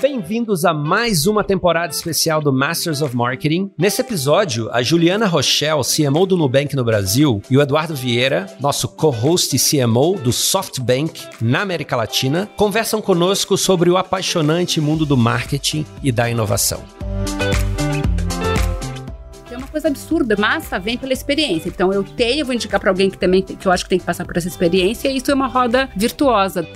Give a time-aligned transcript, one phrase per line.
[0.00, 3.70] Bem-vindos a mais uma temporada especial do Masters of Marketing.
[3.78, 8.88] Nesse episódio, a Juliana Rochelle, CMO do Nubank no Brasil, e o Eduardo Vieira, nosso
[8.88, 15.16] co-host e CMO do SoftBank na América Latina, conversam conosco sobre o apaixonante mundo do
[15.16, 16.82] marketing e da inovação
[19.50, 20.36] é coisa absurda.
[20.36, 21.68] Massa vem pela experiência.
[21.68, 23.98] Então eu tenho, eu vou indicar para alguém que também que eu acho que tem
[23.98, 25.08] que passar por essa experiência.
[25.08, 26.66] E isso é uma roda virtuosa.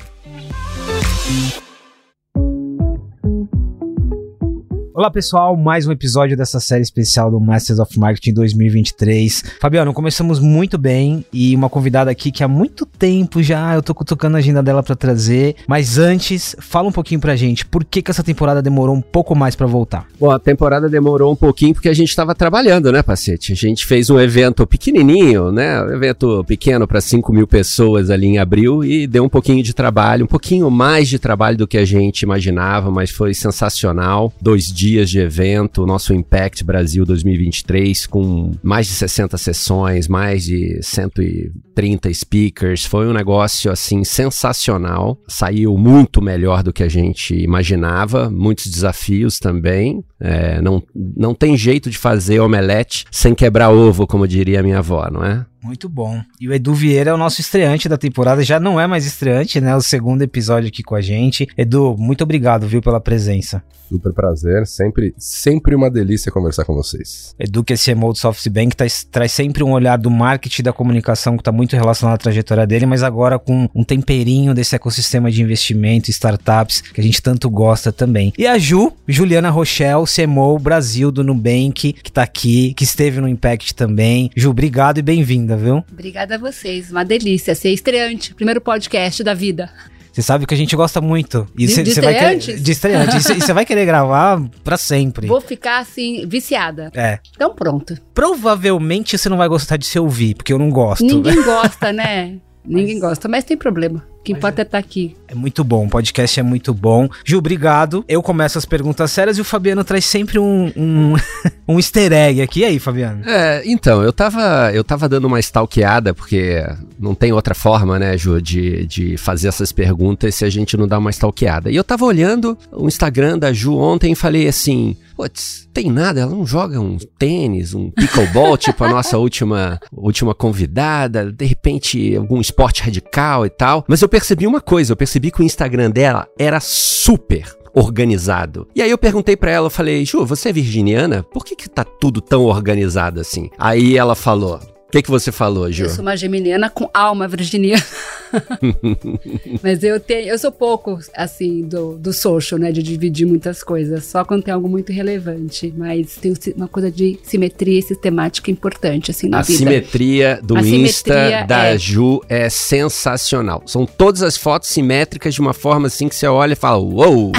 [4.98, 9.44] Olá pessoal, mais um episódio dessa série especial do Masters of Marketing 2023.
[9.60, 13.94] Fabiano, começamos muito bem e uma convidada aqui que há muito tempo já eu tô
[13.94, 18.02] tocando a agenda dela para trazer, mas antes, fala um pouquinho pra gente, por que
[18.02, 20.04] que essa temporada demorou um pouco mais para voltar?
[20.18, 23.52] Bom, a temporada demorou um pouquinho porque a gente estava trabalhando, né, Pacete?
[23.52, 28.26] A gente fez um evento pequenininho, né, um evento pequeno para 5 mil pessoas ali
[28.26, 31.78] em abril e deu um pouquinho de trabalho, um pouquinho mais de trabalho do que
[31.78, 34.32] a gente imaginava, mas foi sensacional.
[34.42, 40.44] Dois dias dias de evento, nosso Impact Brasil 2023, com mais de 60 sessões, mais
[40.44, 42.86] de 130 speakers.
[42.86, 45.18] Foi um negócio assim sensacional.
[45.28, 50.02] Saiu muito melhor do que a gente imaginava, muitos desafios também.
[50.18, 55.06] É, não, não tem jeito de fazer omelete sem quebrar ovo, como diria minha avó,
[55.12, 55.44] não é?
[55.68, 56.22] Muito bom.
[56.40, 59.60] E o Edu Vieira é o nosso estreante da temporada, já não é mais estreante,
[59.60, 59.76] né?
[59.76, 61.46] O segundo episódio aqui com a gente.
[61.58, 63.62] Edu, muito obrigado, viu, pela presença.
[63.86, 67.34] Super prazer, sempre, sempre uma delícia conversar com vocês.
[67.38, 71.36] Edu, que é CMO do SoftBank, tá, traz sempre um olhar do marketing da comunicação
[71.36, 75.42] que está muito relacionado à trajetória dele, mas agora com um temperinho desse ecossistema de
[75.42, 78.32] investimento, startups, que a gente tanto gosta também.
[78.36, 83.28] E a Ju, Juliana Rochelle, CMO Brasil do Nubank, que está aqui, que esteve no
[83.28, 84.30] Impact também.
[84.36, 85.84] Ju, obrigado e bem-vinda, viu?
[85.92, 89.70] Obrigada a vocês, uma delícia ser estreante, primeiro podcast da vida.
[90.18, 91.46] Você sabe que a gente gosta muito.
[91.56, 93.16] E de, de vai querer, De estreante.
[93.16, 95.28] e você vai querer gravar pra sempre.
[95.28, 96.90] Vou ficar, assim, viciada.
[96.92, 97.20] É.
[97.36, 97.96] Então pronto.
[98.12, 101.04] Provavelmente você não vai gostar de se ouvir, porque eu não gosto.
[101.04, 102.38] Ninguém gosta, né?
[102.64, 103.10] Ninguém mas...
[103.10, 104.04] gosta, mas tem problema.
[104.18, 105.14] O que mas importa é estar tá aqui.
[105.30, 107.06] É muito bom, o podcast é muito bom.
[107.22, 108.02] Ju, obrigado.
[108.08, 111.14] Eu começo as perguntas sérias e o Fabiano traz sempre um, um,
[111.68, 112.60] um easter egg aqui.
[112.60, 113.28] E aí, Fabiano?
[113.28, 116.64] É, então, eu tava, eu tava dando uma stalkeada, porque
[116.98, 120.88] não tem outra forma, né, Ju, de, de fazer essas perguntas se a gente não
[120.88, 121.70] dá uma stalkeada.
[121.70, 126.20] E eu tava olhando o Instagram da Ju ontem e falei assim putz, tem nada,
[126.20, 132.14] ela não joga um tênis, um pickleball, tipo a nossa última, última convidada, de repente
[132.14, 133.84] algum esporte radical e tal.
[133.88, 138.66] Mas eu percebi uma coisa, eu percebi que o Instagram dela era super organizado.
[138.74, 141.22] E aí eu perguntei para ela, eu falei, Ju, você é virginiana?
[141.22, 143.50] Por que que tá tudo tão organizado assim?
[143.58, 145.84] Aí ela falou, o que, que você falou, Ju?
[145.84, 147.84] Eu sou uma geminiana com alma virginiana.
[149.62, 152.72] Mas eu tenho, eu sou pouco, assim, do, do social, né?
[152.72, 154.04] De dividir muitas coisas.
[154.04, 155.72] Só quando tem algo muito relevante.
[155.76, 159.54] Mas tem uma coisa de simetria e sistemática importante, assim, na a vida.
[159.54, 161.78] A simetria do A Insta simetria da é...
[161.78, 163.62] Ju é sensacional.
[163.66, 167.32] São todas as fotos simétricas de uma forma assim que você olha e fala, uou!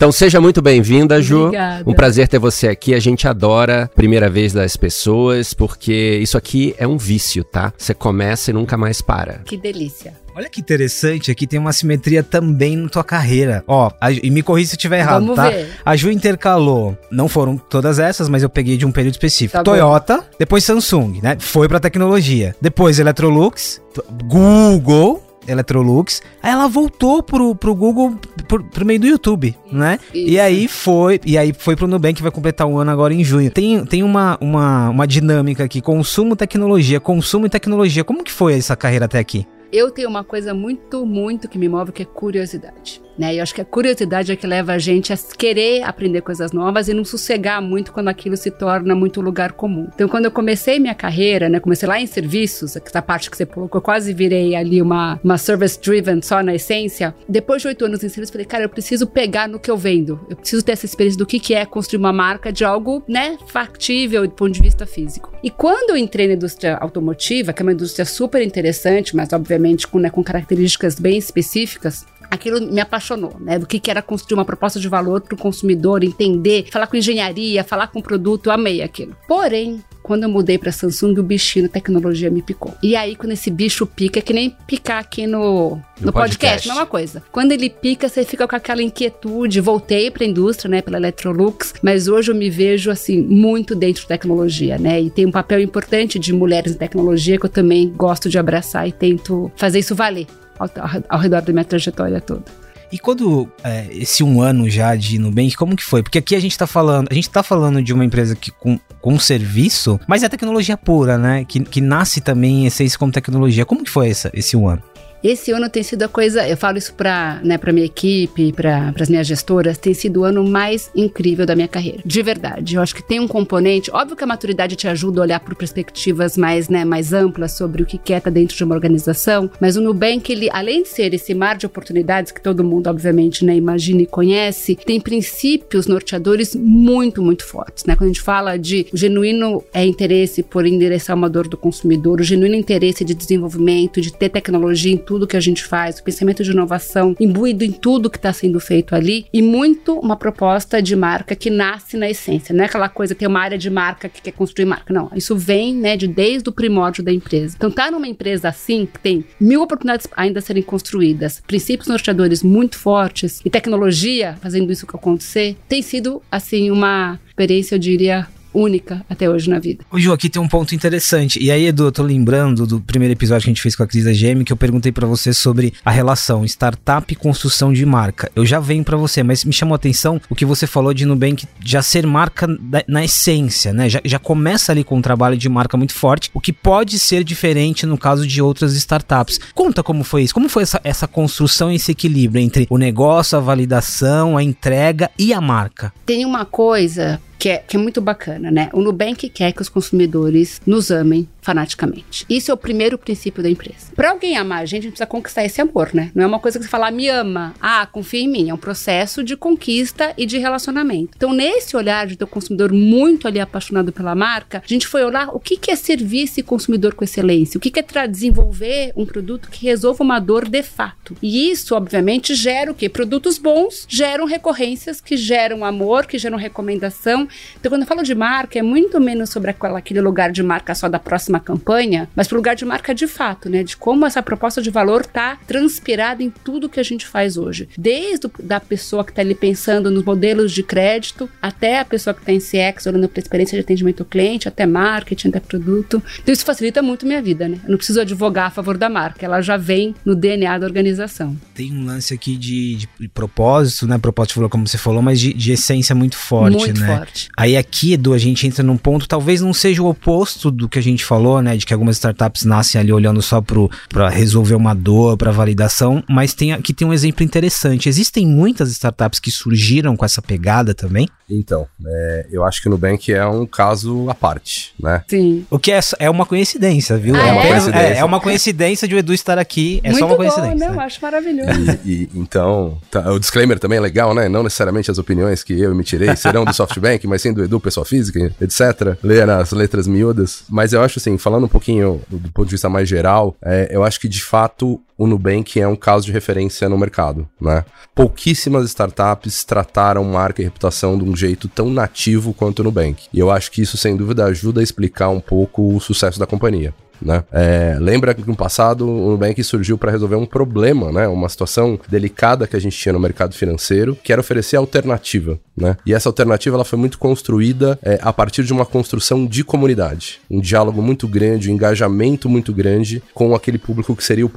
[0.00, 1.48] Então seja muito bem-vinda, Ju.
[1.48, 1.84] Obrigada.
[1.86, 2.94] Um prazer ter você aqui.
[2.94, 7.70] A gente adora a primeira vez das pessoas, porque isso aqui é um vício, tá?
[7.76, 9.42] Você começa e nunca mais para.
[9.44, 10.14] Que delícia.
[10.34, 13.62] Olha que interessante, aqui tem uma simetria também na tua carreira.
[13.66, 15.50] Ó, a, e me corri se eu estiver errado, Vamos tá?
[15.50, 15.68] Ver.
[15.84, 19.58] A Ju intercalou, não foram todas essas, mas eu peguei de um período específico.
[19.58, 20.24] Tá Toyota, bom.
[20.38, 21.36] depois Samsung, né?
[21.38, 22.56] Foi pra tecnologia.
[22.58, 23.82] Depois Electrolux,
[24.24, 26.22] Google, Electrolux.
[26.42, 28.14] Aí ela voltou pro, pro Google
[28.48, 29.98] por, pro meio do YouTube, né?
[30.14, 30.30] Isso.
[30.30, 33.24] E aí foi, e aí foi pro Nubank que vai completar um ano agora em
[33.24, 33.50] junho.
[33.50, 38.04] Tem, tem uma, uma, uma dinâmica aqui, consumo tecnologia, consumo e tecnologia.
[38.04, 39.46] Como que foi essa carreira até aqui?
[39.72, 43.00] Eu tenho uma coisa muito, muito que me move, que é curiosidade.
[43.20, 43.34] Né?
[43.34, 46.88] Eu acho que a curiosidade é que leva a gente a querer aprender coisas novas
[46.88, 49.88] e não sossegar muito quando aquilo se torna muito lugar comum.
[49.94, 53.44] Então, quando eu comecei minha carreira, né, comecei lá em serviços, essa parte que você
[53.44, 57.14] colocou, eu quase virei ali uma, uma service driven só na essência.
[57.28, 60.18] Depois de oito anos em serviço, falei, cara, eu preciso pegar no que eu vendo.
[60.30, 63.36] Eu preciso ter essa experiência do que, que é construir uma marca de algo, né,
[63.48, 65.30] factível do ponto de vista físico.
[65.44, 69.86] E quando eu entrei na indústria automotiva, que é uma indústria super interessante, mas obviamente
[69.86, 73.58] com, né, com características bem específicas, aquilo me apaixonou, né?
[73.58, 76.96] Do que, que era construir uma proposta de valor para o consumidor, entender, falar com
[76.96, 79.16] engenharia, falar com produto, eu amei aquilo.
[79.26, 82.74] Porém, quando eu mudei para Samsung, o bichinho da tecnologia me picou.
[82.82, 86.38] E aí, quando esse bicho pica, é que nem picar aqui no, no, no podcast,
[86.38, 87.22] podcast, mesma coisa.
[87.30, 89.60] Quando ele pica, você fica com aquela inquietude.
[89.60, 94.02] Voltei para a indústria, né, pela Electrolux, mas hoje eu me vejo, assim, muito dentro
[94.02, 95.00] da tecnologia, né?
[95.00, 98.88] E tem um papel importante de mulheres em tecnologia que eu também gosto de abraçar
[98.88, 100.26] e tento fazer isso valer
[100.60, 100.70] ao,
[101.08, 102.44] ao redor da minha trajetória toda.
[102.92, 106.02] E quando é, esse um ano já de Nubank, como que foi?
[106.02, 108.78] Porque aqui a gente tá falando, a gente tá falando de uma empresa que com,
[109.00, 111.44] com serviço, mas é tecnologia pura, né?
[111.44, 113.64] Que, que nasce também em essência como tecnologia.
[113.64, 114.82] Como que foi essa, esse um ano?
[115.22, 119.08] Esse ano tem sido a coisa, eu falo isso para né, minha equipe, para as
[119.08, 122.00] minhas gestoras, tem sido o ano mais incrível da minha carreira.
[122.04, 122.76] De verdade.
[122.76, 125.54] Eu acho que tem um componente, óbvio que a maturidade te ajuda a olhar por
[125.54, 129.50] perspectivas mais, né, mais amplas sobre o que quer estar tá dentro de uma organização,
[129.60, 133.44] mas o Nubank, ele, além de ser esse mar de oportunidades que todo mundo, obviamente,
[133.44, 137.84] né, imagina e conhece, tem princípios norteadores muito, muito fortes.
[137.84, 137.94] Né?
[137.94, 142.24] Quando a gente fala de genuíno é, interesse por endereçar uma dor do consumidor, o
[142.24, 146.52] genuíno interesse de desenvolvimento, de ter tecnologia tudo que a gente faz, o pensamento de
[146.52, 151.34] inovação imbuído em tudo que está sendo feito ali e muito uma proposta de marca
[151.34, 152.54] que nasce na essência.
[152.54, 154.94] Não é aquela coisa, tem uma área de marca que quer construir marca.
[154.94, 157.56] Não, isso vem né, de desde o primórdio da empresa.
[157.56, 162.44] Então, tá numa empresa assim, que tem mil oportunidades ainda a serem construídas, princípios norteadores
[162.44, 169.04] muito fortes e tecnologia fazendo isso acontecer, tem sido, assim, uma experiência, eu diria, única
[169.08, 169.84] até hoje na vida.
[169.90, 171.42] O Ju, aqui tem um ponto interessante.
[171.42, 173.86] E aí, Edu, eu tô lembrando do primeiro episódio que a gente fez com a
[173.86, 178.30] Cris GM, que eu perguntei para você sobre a relação startup e construção de marca.
[178.34, 181.04] Eu já venho para você, mas me chamou a atenção o que você falou de
[181.06, 183.88] Nubank já ser marca da, na essência, né?
[183.88, 187.24] Já, já começa ali com um trabalho de marca muito forte, o que pode ser
[187.24, 189.38] diferente no caso de outras startups.
[189.54, 193.40] Conta como foi isso, como foi essa, essa construção, esse equilíbrio entre o negócio, a
[193.40, 195.92] validação, a entrega e a marca.
[196.04, 198.68] Tem uma coisa que é, que é muito bacana, né?
[198.74, 202.24] O Nubank quer que os consumidores nos amem fanaticamente.
[202.28, 203.92] Isso é o primeiro princípio da empresa.
[203.94, 206.10] Para alguém amar a gente, a gente precisa conquistar esse amor, né?
[206.14, 208.50] Não é uma coisa que você fala, me ama, ah, confia em mim.
[208.50, 211.12] É um processo de conquista e de relacionamento.
[211.16, 215.28] Então, nesse olhar de ter consumidor muito ali apaixonado pela marca, a gente foi olhar
[215.34, 219.04] o que, que é servir esse consumidor com excelência, o que, que é desenvolver um
[219.04, 221.16] produto que resolva uma dor de fato.
[221.20, 222.88] E isso, obviamente, gera o quê?
[222.88, 227.28] Produtos bons geram recorrências que geram amor, que geram recomendação,
[227.58, 230.74] então, quando eu falo de marca, é muito menos sobre aquela, aquele lugar de marca
[230.74, 233.62] só da próxima campanha, mas para o lugar de marca de fato, né?
[233.62, 237.68] De como essa proposta de valor tá transpirada em tudo que a gente faz hoje.
[237.76, 242.14] Desde o, da pessoa que está ali pensando nos modelos de crédito, até a pessoa
[242.14, 245.40] que está em CX, olhando para a experiência de atendimento ao cliente, até marketing, até
[245.40, 246.02] produto.
[246.22, 247.58] Então, isso facilita muito minha vida, né?
[247.64, 251.36] Eu não preciso advogar a favor da marca, ela já vem no DNA da organização.
[251.54, 253.98] Tem um lance aqui de, de propósito, né?
[253.98, 256.96] Propósito, como você falou, mas de, de essência muito forte, muito né?
[256.96, 257.28] Forte.
[257.36, 260.78] Aí aqui, Edu, a gente entra num ponto, talvez não seja o oposto do que
[260.78, 261.56] a gente falou, né?
[261.56, 263.42] De que algumas startups nascem ali olhando só
[263.88, 267.88] para resolver uma dor, para validação, mas tem, aqui tem um exemplo interessante.
[267.88, 271.08] Existem muitas startups que surgiram com essa pegada também?
[271.30, 275.04] Então, é, eu acho que o Nubank é um caso à parte, né?
[275.06, 275.46] Sim.
[275.48, 277.14] O que é, é uma coincidência, viu?
[277.14, 277.48] Ah, é, uma é?
[277.48, 277.86] coincidência.
[277.86, 280.58] É, é, uma coincidência de o Edu estar aqui, é Muito só uma coincidência.
[280.58, 280.84] Bom, não, né?
[280.84, 281.78] acho maravilhoso.
[281.84, 284.28] E, e, então, tá, o disclaimer também é legal, né?
[284.28, 287.86] Não necessariamente as opiniões que eu emitirei serão do SoftBank, mas sim do Edu, pessoa
[287.86, 288.98] física, etc.
[289.02, 290.42] Ler as letras miúdas.
[290.48, 293.68] Mas eu acho assim, falando um pouquinho do, do ponto de vista mais geral, é,
[293.70, 297.64] eu acho que de fato o Nubank é um caso de referência no mercado, né?
[297.94, 303.04] Pouquíssimas startups trataram marca e reputação de um jeito tão nativo quanto o Nubank.
[303.10, 306.26] E eu acho que isso, sem dúvida, ajuda a explicar um pouco o sucesso da
[306.26, 307.24] companhia né?
[307.32, 311.08] É, lembra que no passado o Nubank surgiu para resolver um problema, né?
[311.08, 315.76] Uma situação delicada que a gente tinha no mercado financeiro, que era oferecer alternativa, né?
[315.84, 320.20] E essa alternativa ela foi muito construída é, a partir de uma construção de comunidade,
[320.30, 324.30] um diálogo muito grande, um engajamento muito grande com aquele público que seria o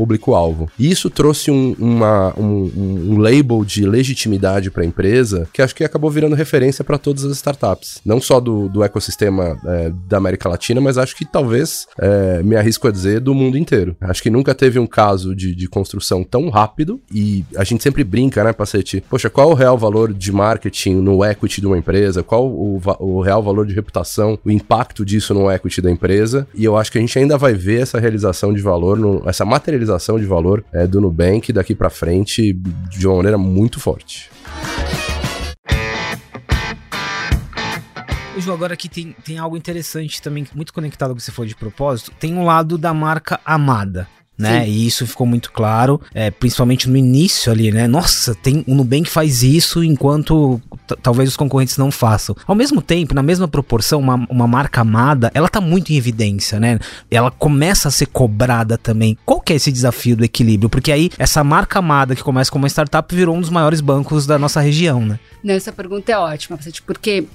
[0.54, 0.70] público-alvo.
[0.78, 2.72] E isso trouxe um, uma, um,
[3.12, 7.26] um label de legitimidade para a empresa que acho que acabou virando referência para todas
[7.26, 11.88] as startups, não só do, do ecossistema é, da América Latina, mas acho que talvez
[12.00, 13.96] é, me arrisco a dizer, do mundo inteiro.
[14.00, 18.04] Acho que nunca teve um caso de, de construção tão rápido e a gente sempre
[18.04, 19.04] brinca, né, Pacete?
[19.10, 22.24] Poxa, qual o real valor de marketing no equity de uma empresa?
[22.24, 26.48] Qual o, o real valor de reputação, o impacto disso no equity da empresa?
[26.54, 29.46] E eu acho que a gente ainda vai ver essa realização de valor, no, essa
[29.46, 30.43] materialização de valor
[30.74, 32.54] é, do Nubank daqui para frente
[32.90, 34.30] de uma maneira muito forte.
[38.38, 41.56] Ju, agora aqui tem, tem algo interessante também, muito conectado ao que você falou de
[41.56, 42.12] propósito.
[42.20, 44.66] Tem um lado da marca amada né?
[44.66, 44.72] Sim.
[44.72, 47.88] E isso ficou muito claro, é, principalmente no início ali, né?
[47.88, 50.62] Nossa, tem o Nubank faz isso enquanto
[51.02, 52.36] talvez os concorrentes não façam.
[52.46, 56.60] Ao mesmo tempo, na mesma proporção, uma, uma marca amada, ela tá muito em evidência,
[56.60, 56.80] né?
[57.10, 59.18] Ela começa a ser cobrada também.
[59.26, 60.70] Qual que é esse desafio do equilíbrio?
[60.70, 64.26] Porque aí, essa marca amada que começa como uma startup virou um dos maiores bancos
[64.26, 65.20] da nossa região, né?
[65.44, 67.26] Não, essa pergunta é ótima, porque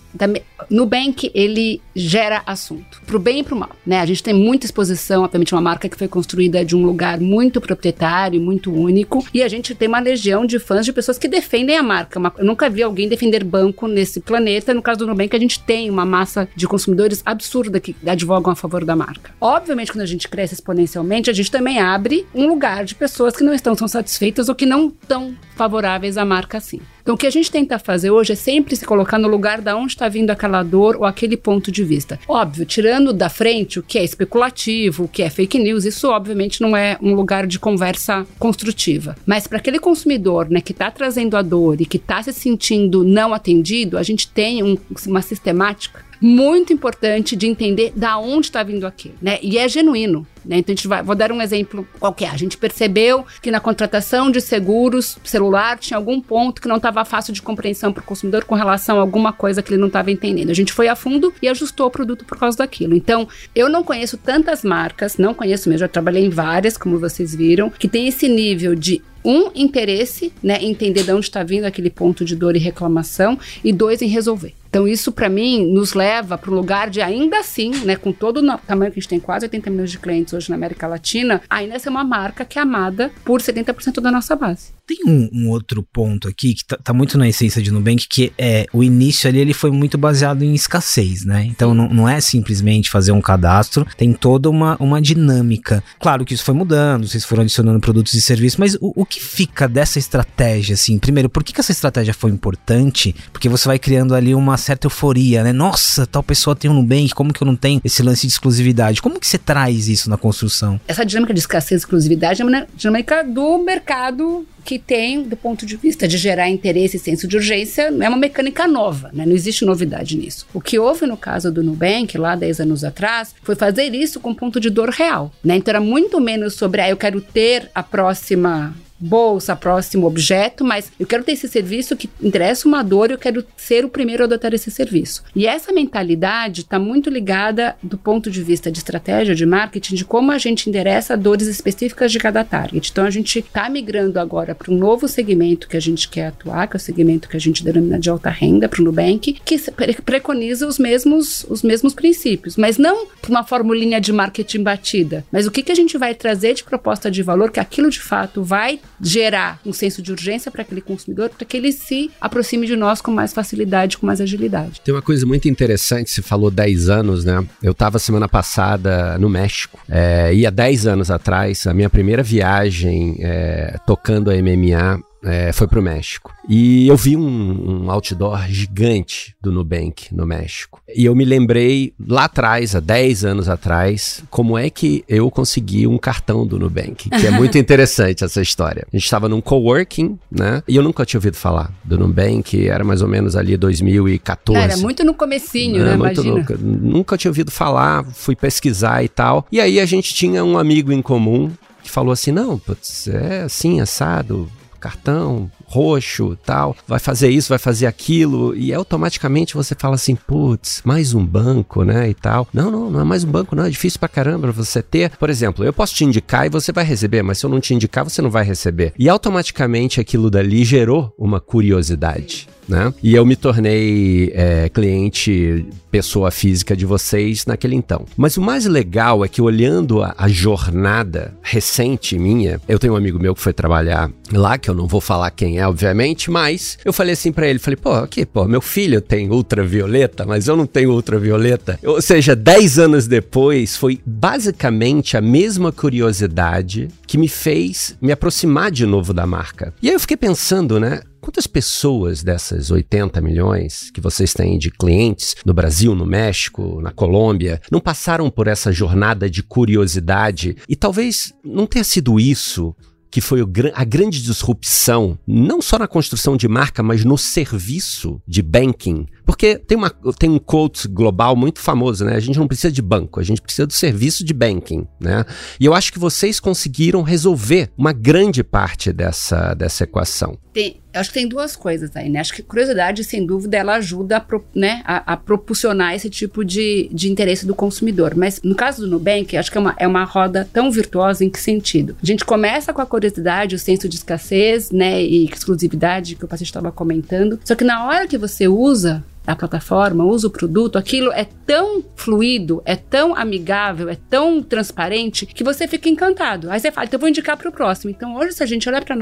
[0.71, 4.01] Nubank, ele gera assunto, pro bem e pro mal, né?
[4.01, 7.61] A gente tem muita exposição, obviamente uma marca que foi construída de um lugar muito
[7.61, 11.77] proprietário, muito único, e a gente tem uma legião de fãs de pessoas que defendem
[11.77, 12.21] a marca.
[12.39, 14.75] Eu nunca vi alguém defender banco nesse planeta.
[14.75, 18.57] No caso do Nubank, a gente tem uma massa de consumidores absurda que advogam a
[18.57, 19.33] favor da marca.
[19.41, 23.45] Obviamente, quando a gente cresce exponencialmente, a gente também abre um lugar de pessoas que
[23.45, 26.81] não estão tão satisfeitas ou que não estão favoráveis à marca assim.
[27.03, 29.77] Então, o que a gente tenta fazer hoje é sempre se colocar no lugar da
[29.77, 32.19] onde está vindo aquela dor ou aquele ponto de vista.
[32.29, 36.61] Óbvio, tirando da frente o que é especulativo, o que é fake news, isso obviamente
[36.61, 39.17] não é um lugar de conversa construtiva.
[39.25, 43.05] Mas para aquele consumidor, né, que está trazendo a dor e que está se sentindo
[43.05, 44.77] não atendido, a gente tem um,
[45.07, 49.39] uma sistemática muito importante de entender da onde está vindo aquilo, né?
[49.43, 50.27] E é genuíno.
[50.45, 50.59] Né?
[50.59, 52.31] Então a gente vai, vou dar um exemplo qualquer.
[52.31, 57.05] A gente percebeu que na contratação de seguros celular tinha algum ponto que não estava
[57.05, 60.11] fácil de compreensão para o consumidor com relação a alguma coisa que ele não estava
[60.11, 60.51] entendendo.
[60.51, 62.95] A gente foi a fundo e ajustou o produto por causa daquilo.
[62.95, 67.35] Então eu não conheço tantas marcas, não conheço mesmo, já trabalhei em várias, como vocês
[67.35, 71.91] viram, que tem esse nível de um, interesse, né, entender de onde está vindo aquele
[71.91, 74.55] ponto de dor e reclamação, e dois, em resolver.
[74.69, 78.41] Então, isso para mim nos leva para um lugar de ainda assim, né, com todo
[78.41, 81.41] o tamanho que a gente tem, quase 80 milhões de clientes hoje na América Latina,
[81.49, 84.79] ainda ser uma marca que é amada por 70% da nossa base.
[84.87, 88.33] Tem um, um, outro ponto aqui que tá, tá, muito na essência de Nubank, que
[88.39, 91.45] é o início ali ele foi muito baseado em escassez, né?
[91.45, 95.85] Então não, não é simplesmente fazer um cadastro, tem toda uma, uma dinâmica.
[96.01, 99.23] Claro que isso foi mudando, vocês foram adicionando produtos e serviços, mas o, o que
[99.23, 100.99] fica dessa estratégia, assim?
[100.99, 103.15] Primeiro, por que, que essa estratégia foi importante?
[103.31, 105.53] Porque você vai criando ali uma certa euforia, né?
[105.53, 109.01] Nossa, tal pessoa tem um Nubank, como que eu não tenho esse lance de exclusividade?
[109.01, 110.81] Como que você traz isso na construção?
[110.87, 115.65] Essa dinâmica de escassez e exclusividade é uma dinâmica do mercado que tem, do ponto
[115.65, 119.25] de vista de gerar interesse e senso de urgência, é uma mecânica nova, né?
[119.25, 120.47] não existe novidade nisso.
[120.53, 124.35] O que houve no caso do Nubank, lá 10 anos atrás, foi fazer isso com
[124.35, 125.33] ponto de dor real.
[125.43, 125.57] Né?
[125.57, 130.91] Então era muito menos sobre, ah, eu quero ter a próxima bolsa, próximo objeto, mas
[130.99, 134.27] eu quero ter esse serviço que interessa uma dor, eu quero ser o primeiro a
[134.27, 135.23] adotar esse serviço.
[135.35, 140.05] E essa mentalidade está muito ligada do ponto de vista de estratégia de marketing, de
[140.05, 142.91] como a gente endereça dores específicas de cada target.
[142.91, 146.67] Então a gente está migrando agora para um novo segmento que a gente quer atuar,
[146.67, 149.59] que é o segmento que a gente denomina de alta renda para o Nubank, que
[150.05, 155.51] preconiza os mesmos, os mesmos princípios, mas não uma formulinha de marketing batida, mas o
[155.51, 158.81] que, que a gente vai trazer de proposta de valor que aquilo de fato vai
[159.01, 163.01] gerar um senso de urgência para aquele consumidor, para que ele se aproxime de nós
[163.01, 164.81] com mais facilidade, com mais agilidade.
[164.85, 167.47] Tem uma coisa muito interessante, você falou 10 anos, né?
[167.63, 172.23] Eu estava semana passada no México, é, e há 10 anos atrás, a minha primeira
[172.23, 176.33] viagem é, tocando a MMA é, foi pro México.
[176.49, 180.81] E eu vi um, um, outdoor gigante do Nubank no México.
[180.95, 185.87] E eu me lembrei lá atrás, há 10 anos atrás, como é que eu consegui
[185.87, 188.87] um cartão do Nubank, que é muito interessante essa história.
[188.93, 190.63] A gente estava num coworking, né?
[190.67, 194.61] E eu nunca tinha ouvido falar do Nubank, era mais ou menos ali 2014.
[194.61, 195.91] Era muito no comecinho, né?
[195.91, 195.95] né?
[195.95, 196.35] Imagina.
[196.35, 199.47] Nunca, nunca tinha ouvido falar, fui pesquisar e tal.
[199.51, 201.51] E aí a gente tinha um amigo em comum
[201.83, 204.49] que falou assim: não, putz, é assim, assado,
[204.79, 210.81] cartão roxo, tal, vai fazer isso, vai fazer aquilo, e automaticamente você fala assim, putz,
[210.85, 212.49] mais um banco, né, e tal.
[212.53, 215.11] Não, não, não é mais um banco, não, é difícil pra caramba você ter.
[215.17, 217.75] Por exemplo, eu posso te indicar e você vai receber, mas se eu não te
[217.75, 218.95] indicar, você não vai receber.
[218.99, 222.93] E automaticamente aquilo dali gerou uma curiosidade né?
[223.03, 228.05] E eu me tornei é, cliente, pessoa física de vocês naquele então.
[228.17, 232.97] Mas o mais legal é que olhando a, a jornada recente minha, eu tenho um
[232.97, 236.79] amigo meu que foi trabalhar lá, que eu não vou falar quem é, obviamente, mas
[236.85, 240.57] eu falei assim para ele, falei, pô, aqui, pô, meu filho tem ultravioleta, mas eu
[240.57, 241.79] não tenho ultravioleta.
[241.85, 248.71] Ou seja, 10 anos depois, foi basicamente a mesma curiosidade que me fez me aproximar
[248.71, 249.73] de novo da marca.
[249.83, 251.01] E aí eu fiquei pensando, né?
[251.29, 256.91] Quantas pessoas dessas 80 milhões que vocês têm de clientes no Brasil, no México, na
[256.91, 260.57] Colômbia, não passaram por essa jornada de curiosidade?
[260.67, 262.75] E talvez não tenha sido isso
[263.11, 263.43] que foi
[263.75, 269.59] a grande disrupção, não só na construção de marca, mas no serviço de banking Porque
[269.59, 272.17] tem, uma, tem um quote global muito famoso, né?
[272.17, 275.23] A gente não precisa de banco, a gente precisa do serviço de banking, né?
[275.61, 280.39] E eu acho que vocês conseguiram resolver uma grande parte dessa, dessa equação.
[280.55, 282.21] Tem, acho que tem duas coisas aí, né?
[282.21, 287.13] Acho que curiosidade, sem dúvida, ela ajuda a, né, a, a, esse tipo de, de
[287.13, 288.15] interesse do consumidor.
[288.17, 291.29] Mas no caso do Nubank, acho que é uma, é uma roda tão virtuosa em
[291.29, 291.95] que sentido?
[292.03, 296.29] A gente começa com a curiosidade, o senso de escassez, né, e exclusividade que o
[296.29, 297.39] paciente estava comentando.
[297.45, 301.85] Só que na hora que você usa a plataforma, usa o produto, aquilo é tão
[301.95, 306.51] fluido, é tão amigável, é tão transparente que você fica encantado.
[306.51, 307.91] Aí você fala, então eu vou indicar para o próximo.
[307.91, 308.97] Então hoje, se a gente olhar para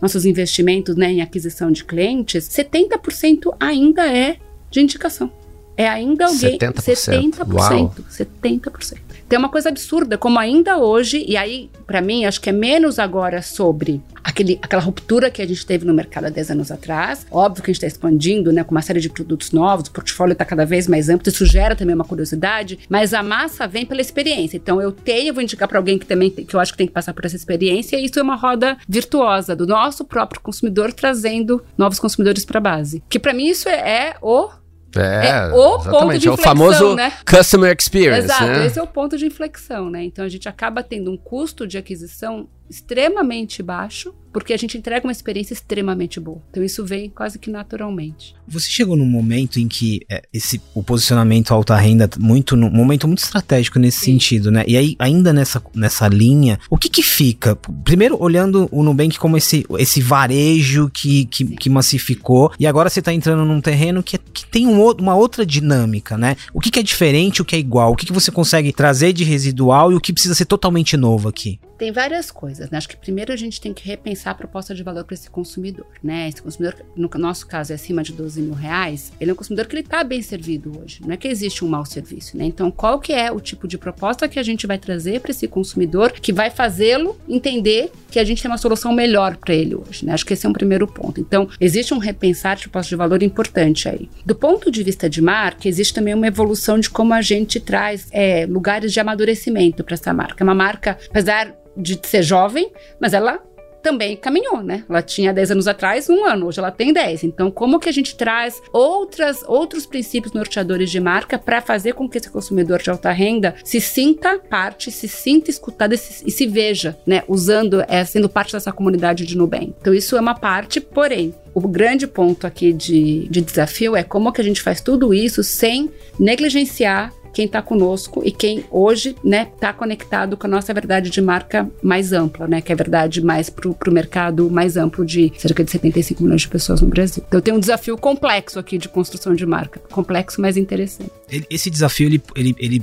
[0.00, 4.36] nossos investimentos né, em aquisição de clientes, 70% ainda é
[4.70, 5.32] de indicação.
[5.76, 6.58] É ainda alguém.
[6.58, 6.74] 70%.
[6.74, 7.52] 70%.
[7.52, 7.94] Uau.
[8.10, 8.98] 70%.
[9.28, 12.98] Tem uma coisa absurda, como ainda hoje, e aí, para mim, acho que é menos
[12.98, 17.26] agora sobre aquele, aquela ruptura que a gente teve no mercado há 10 anos atrás.
[17.30, 20.32] Óbvio que a gente está expandindo, né, com uma série de produtos novos, o portfólio
[20.32, 24.02] está cada vez mais amplo, isso gera também uma curiosidade, mas a massa vem pela
[24.02, 24.58] experiência.
[24.58, 26.92] Então, eu tenho, vou indicar para alguém que também que eu acho que tem que
[26.92, 31.64] passar por essa experiência, e isso é uma roda virtuosa do nosso próprio consumidor trazendo
[31.78, 33.02] novos consumidores para a base.
[33.08, 34.50] Que para mim isso é, é o
[34.96, 37.12] é, é o ponto de inflexão, é o famoso né?
[37.28, 38.66] customer experience, Exato, né?
[38.66, 40.04] esse é o ponto de inflexão, né?
[40.04, 45.06] Então a gente acaba tendo um custo de aquisição extremamente baixo, porque a gente entrega
[45.06, 46.40] uma experiência extremamente boa.
[46.50, 48.34] Então isso vem quase que naturalmente.
[48.48, 53.06] Você chegou num momento em que é, esse o posicionamento alta renda muito num momento
[53.06, 54.12] muito estratégico nesse Sim.
[54.12, 54.64] sentido, né?
[54.66, 57.54] E aí ainda nessa, nessa linha, o que que fica?
[57.84, 63.00] Primeiro olhando o Nubank como esse esse varejo que que, que massificou e agora você
[63.00, 66.36] está entrando num terreno que, que tem um, uma outra dinâmica, né?
[66.54, 67.92] O que que é diferente, o que é igual?
[67.92, 71.28] O que que você consegue trazer de residual e o que precisa ser totalmente novo
[71.28, 71.60] aqui?
[71.82, 72.78] Tem várias coisas, né?
[72.78, 75.88] Acho que primeiro a gente tem que repensar a proposta de valor para esse consumidor,
[76.00, 76.28] né?
[76.28, 79.66] Esse consumidor, no nosso caso, é acima de 12 mil reais, ele é um consumidor
[79.66, 81.00] que ele está bem servido hoje.
[81.04, 82.44] Não é que existe um mau serviço, né?
[82.44, 85.48] Então, qual que é o tipo de proposta que a gente vai trazer para esse
[85.48, 90.06] consumidor que vai fazê-lo entender que a gente tem uma solução melhor para ele hoje,
[90.06, 90.12] né?
[90.12, 91.20] Acho que esse é um primeiro ponto.
[91.20, 94.08] Então, existe um repensar de proposta de valor importante aí.
[94.24, 98.06] Do ponto de vista de marca, existe também uma evolução de como a gente traz
[98.12, 100.44] é, lugares de amadurecimento para essa marca.
[100.44, 103.40] É uma marca, apesar de ser jovem, mas ela
[103.82, 104.84] também caminhou, né?
[104.88, 107.24] Ela tinha 10 anos atrás, um ano, hoje ela tem 10.
[107.24, 112.08] Então, como que a gente traz outras, outros princípios norteadores de marca para fazer com
[112.08, 116.30] que esse consumidor de alta renda se sinta parte, se sinta escutado e se, e
[116.30, 117.24] se veja, né?
[117.26, 119.74] Usando, é, sendo parte dessa comunidade de Nubank.
[119.80, 124.32] Então, isso é uma parte, porém, o grande ponto aqui de, de desafio é como
[124.32, 129.48] que a gente faz tudo isso sem negligenciar quem está conosco e quem hoje né
[129.54, 133.48] está conectado com a nossa verdade de marca mais ampla, né, que é verdade mais
[133.48, 137.22] para o mercado mais amplo de cerca de 75 milhões de pessoas no Brasil.
[137.26, 141.10] Então tem um desafio complexo aqui de construção de marca, complexo, mas interessante.
[141.48, 142.82] Esse desafio ele, ele, ele